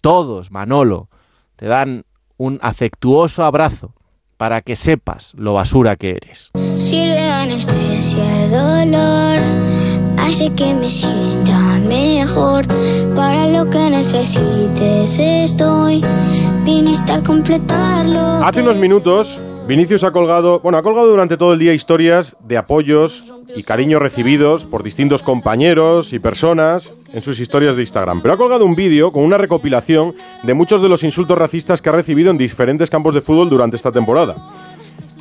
todos, 0.00 0.52
Manolo, 0.52 1.08
te 1.56 1.66
dan 1.66 2.04
un 2.36 2.60
afectuoso 2.62 3.42
abrazo 3.42 3.92
para 4.36 4.62
que 4.62 4.76
sepas 4.76 5.34
lo 5.36 5.54
basura 5.54 5.96
que 5.96 6.10
eres. 6.10 6.52
Sirve 6.76 7.28
anestesia 7.28 8.22
dolor 8.48 9.89
hace 10.30 10.48
que 10.54 10.74
me 10.74 10.88
sienta 10.88 11.80
mejor. 11.88 12.64
Para 13.16 13.48
lo 13.48 13.68
que 13.68 13.90
necesites 13.90 15.18
estoy, 15.18 16.04
viniste 16.64 17.12
a 17.12 17.22
completarlo. 17.22 18.20
Hace 18.44 18.62
unos 18.62 18.76
minutos, 18.76 19.40
Vinicius 19.66 20.04
ha 20.04 20.12
colgado, 20.12 20.60
bueno, 20.60 20.78
ha 20.78 20.82
colgado 20.82 21.08
durante 21.08 21.36
todo 21.36 21.52
el 21.52 21.58
día 21.58 21.74
historias 21.74 22.36
de 22.46 22.56
apoyos 22.56 23.24
y 23.56 23.64
cariños 23.64 24.00
recibidos 24.00 24.64
por 24.64 24.84
distintos 24.84 25.24
compañeros 25.24 26.12
y 26.12 26.20
personas 26.20 26.92
en 27.12 27.22
sus 27.22 27.40
historias 27.40 27.74
de 27.74 27.82
Instagram. 27.82 28.22
Pero 28.22 28.34
ha 28.34 28.38
colgado 28.38 28.64
un 28.64 28.76
vídeo 28.76 29.10
con 29.10 29.24
una 29.24 29.36
recopilación 29.36 30.14
de 30.44 30.54
muchos 30.54 30.80
de 30.80 30.88
los 30.88 31.02
insultos 31.02 31.38
racistas 31.38 31.82
que 31.82 31.88
ha 31.88 31.92
recibido 31.92 32.30
en 32.30 32.38
diferentes 32.38 32.88
campos 32.88 33.14
de 33.14 33.20
fútbol 33.20 33.50
durante 33.50 33.76
esta 33.76 33.90
temporada. 33.90 34.36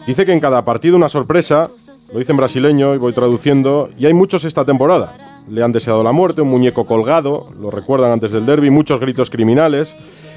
Dice 0.05 0.25
que 0.25 0.33
en 0.33 0.39
cada 0.39 0.63
partido 0.63 0.97
una 0.97 1.09
sorpresa, 1.09 1.69
lo 2.11 2.19
dice 2.19 2.31
en 2.31 2.37
brasileño 2.37 2.95
y 2.95 2.97
voy 2.97 3.13
traduciendo, 3.13 3.89
y 3.97 4.05
hay 4.05 4.13
muchos 4.13 4.43
esta 4.43 4.65
temporada. 4.65 5.15
Le 5.49 5.63
han 5.63 5.71
deseado 5.71 6.03
la 6.03 6.11
muerte, 6.11 6.41
un 6.41 6.49
muñeco 6.49 6.85
colgado, 6.85 7.47
lo 7.59 7.69
recuerdan 7.71 8.11
antes 8.11 8.31
del 8.31 8.45
derby, 8.45 8.69
muchos 8.69 8.99
gritos 8.99 9.29
criminales, 9.29 9.95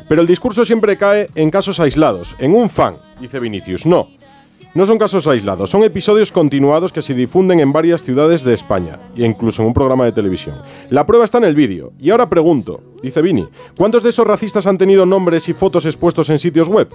pero 0.09 0.21
el 0.21 0.27
discurso 0.27 0.65
siempre 0.65 0.97
cae 0.97 1.29
en 1.35 1.51
casos 1.51 1.81
aislados, 1.81 2.37
en 2.39 2.55
un 2.55 2.69
fan, 2.69 2.95
dice 3.21 3.41
Vinicius. 3.41 3.87
No, 3.87 4.09
no 4.75 4.87
son 4.87 4.99
casos 4.99 5.27
aislados, 5.27 5.69
son 5.69 5.85
episodios 5.85 6.33
continuados 6.33 6.93
que 6.93 7.03
se 7.03 7.15
difunden 7.15 7.61
en 7.61 7.73
varias 7.73 8.03
ciudades 8.03 8.43
de 8.43 8.55
España, 8.55 8.99
e 9.17 9.25
incluso 9.25 9.63
en 9.63 9.69
un 9.69 9.75
programa 9.75 10.05
de 10.07 10.13
televisión. 10.13 10.57
La 10.89 11.07
prueba 11.07 11.25
está 11.25 11.39
en 11.39 11.45
el 11.45 11.55
vídeo, 11.55 11.93
y 11.99 12.11
ahora 12.11 12.29
pregunto, 12.29 12.81
dice 13.03 13.21
Vini, 13.23 13.47
¿cuántos 13.77 14.03
de 14.03 14.11
esos 14.11 14.27
racistas 14.27 14.67
han 14.67 14.79
tenido 14.79 15.05
nombres 15.05 15.49
y 15.49 15.53
fotos 15.53 15.85
expuestos 15.85 16.31
en 16.31 16.39
sitios 16.39 16.69
web? 16.69 16.89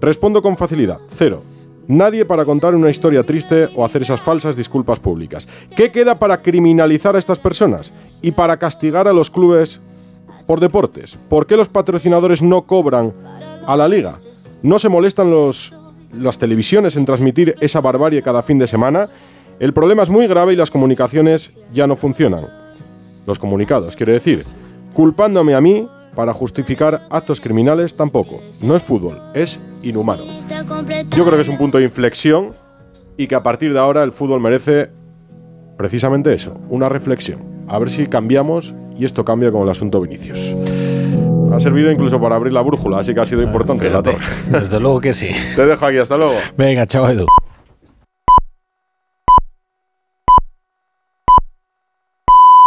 Respondo 0.00 0.42
con 0.42 0.56
facilidad, 0.56 0.98
cero. 1.14 1.42
Nadie 1.88 2.24
para 2.24 2.44
contar 2.44 2.74
una 2.74 2.90
historia 2.90 3.22
triste 3.22 3.68
o 3.76 3.84
hacer 3.84 4.02
esas 4.02 4.20
falsas 4.20 4.56
disculpas 4.56 4.98
públicas. 4.98 5.46
¿Qué 5.76 5.92
queda 5.92 6.18
para 6.18 6.42
criminalizar 6.42 7.14
a 7.14 7.18
estas 7.18 7.38
personas 7.38 7.92
y 8.22 8.32
para 8.32 8.56
castigar 8.56 9.06
a 9.06 9.12
los 9.12 9.30
clubes 9.30 9.80
por 10.48 10.58
deportes? 10.58 11.16
¿Por 11.28 11.46
qué 11.46 11.56
los 11.56 11.68
patrocinadores 11.68 12.42
no 12.42 12.62
cobran 12.62 13.12
a 13.66 13.76
la 13.76 13.86
liga? 13.86 14.14
¿No 14.62 14.80
se 14.80 14.88
molestan 14.88 15.30
los, 15.30 15.74
las 16.12 16.38
televisiones 16.38 16.96
en 16.96 17.06
transmitir 17.06 17.54
esa 17.60 17.80
barbarie 17.80 18.22
cada 18.22 18.42
fin 18.42 18.58
de 18.58 18.66
semana? 18.66 19.08
El 19.60 19.72
problema 19.72 20.02
es 20.02 20.10
muy 20.10 20.26
grave 20.26 20.54
y 20.54 20.56
las 20.56 20.72
comunicaciones 20.72 21.56
ya 21.72 21.86
no 21.86 21.94
funcionan. 21.94 22.46
Los 23.26 23.38
comunicados, 23.38 23.94
quiero 23.94 24.12
decir. 24.12 24.44
Culpándome 24.92 25.54
a 25.54 25.60
mí 25.60 25.88
para 26.16 26.32
justificar 26.32 27.02
actos 27.10 27.40
criminales 27.40 27.94
tampoco. 27.94 28.40
No 28.62 28.74
es 28.74 28.82
fútbol, 28.82 29.20
es 29.34 29.60
inhumano. 29.88 30.24
Yo 31.10 31.24
creo 31.24 31.36
que 31.36 31.40
es 31.40 31.48
un 31.48 31.58
punto 31.58 31.78
de 31.78 31.84
inflexión 31.84 32.52
y 33.16 33.26
que 33.26 33.34
a 33.34 33.42
partir 33.42 33.72
de 33.72 33.78
ahora 33.78 34.02
el 34.02 34.12
fútbol 34.12 34.40
merece 34.40 34.90
precisamente 35.76 36.32
eso, 36.32 36.54
una 36.68 36.88
reflexión. 36.88 37.40
A 37.68 37.78
ver 37.78 37.90
si 37.90 38.06
cambiamos 38.06 38.74
y 38.98 39.04
esto 39.04 39.24
cambia 39.24 39.50
con 39.50 39.62
el 39.62 39.68
asunto 39.68 40.00
Vinicius. 40.00 40.56
Ha 41.52 41.60
servido 41.60 41.90
incluso 41.90 42.20
para 42.20 42.36
abrir 42.36 42.52
la 42.52 42.62
brújula, 42.62 42.98
así 42.98 43.14
que 43.14 43.20
ha 43.20 43.24
sido 43.24 43.42
importante 43.42 43.88
la 43.88 44.02
torre. 44.02 44.18
Desde 44.50 44.80
luego 44.80 45.00
que 45.00 45.14
sí. 45.14 45.30
Te 45.54 45.64
dejo 45.64 45.86
aquí, 45.86 45.98
hasta 45.98 46.16
luego. 46.16 46.34
Venga, 46.56 46.86
chao 46.86 47.08
Edu. 47.08 47.26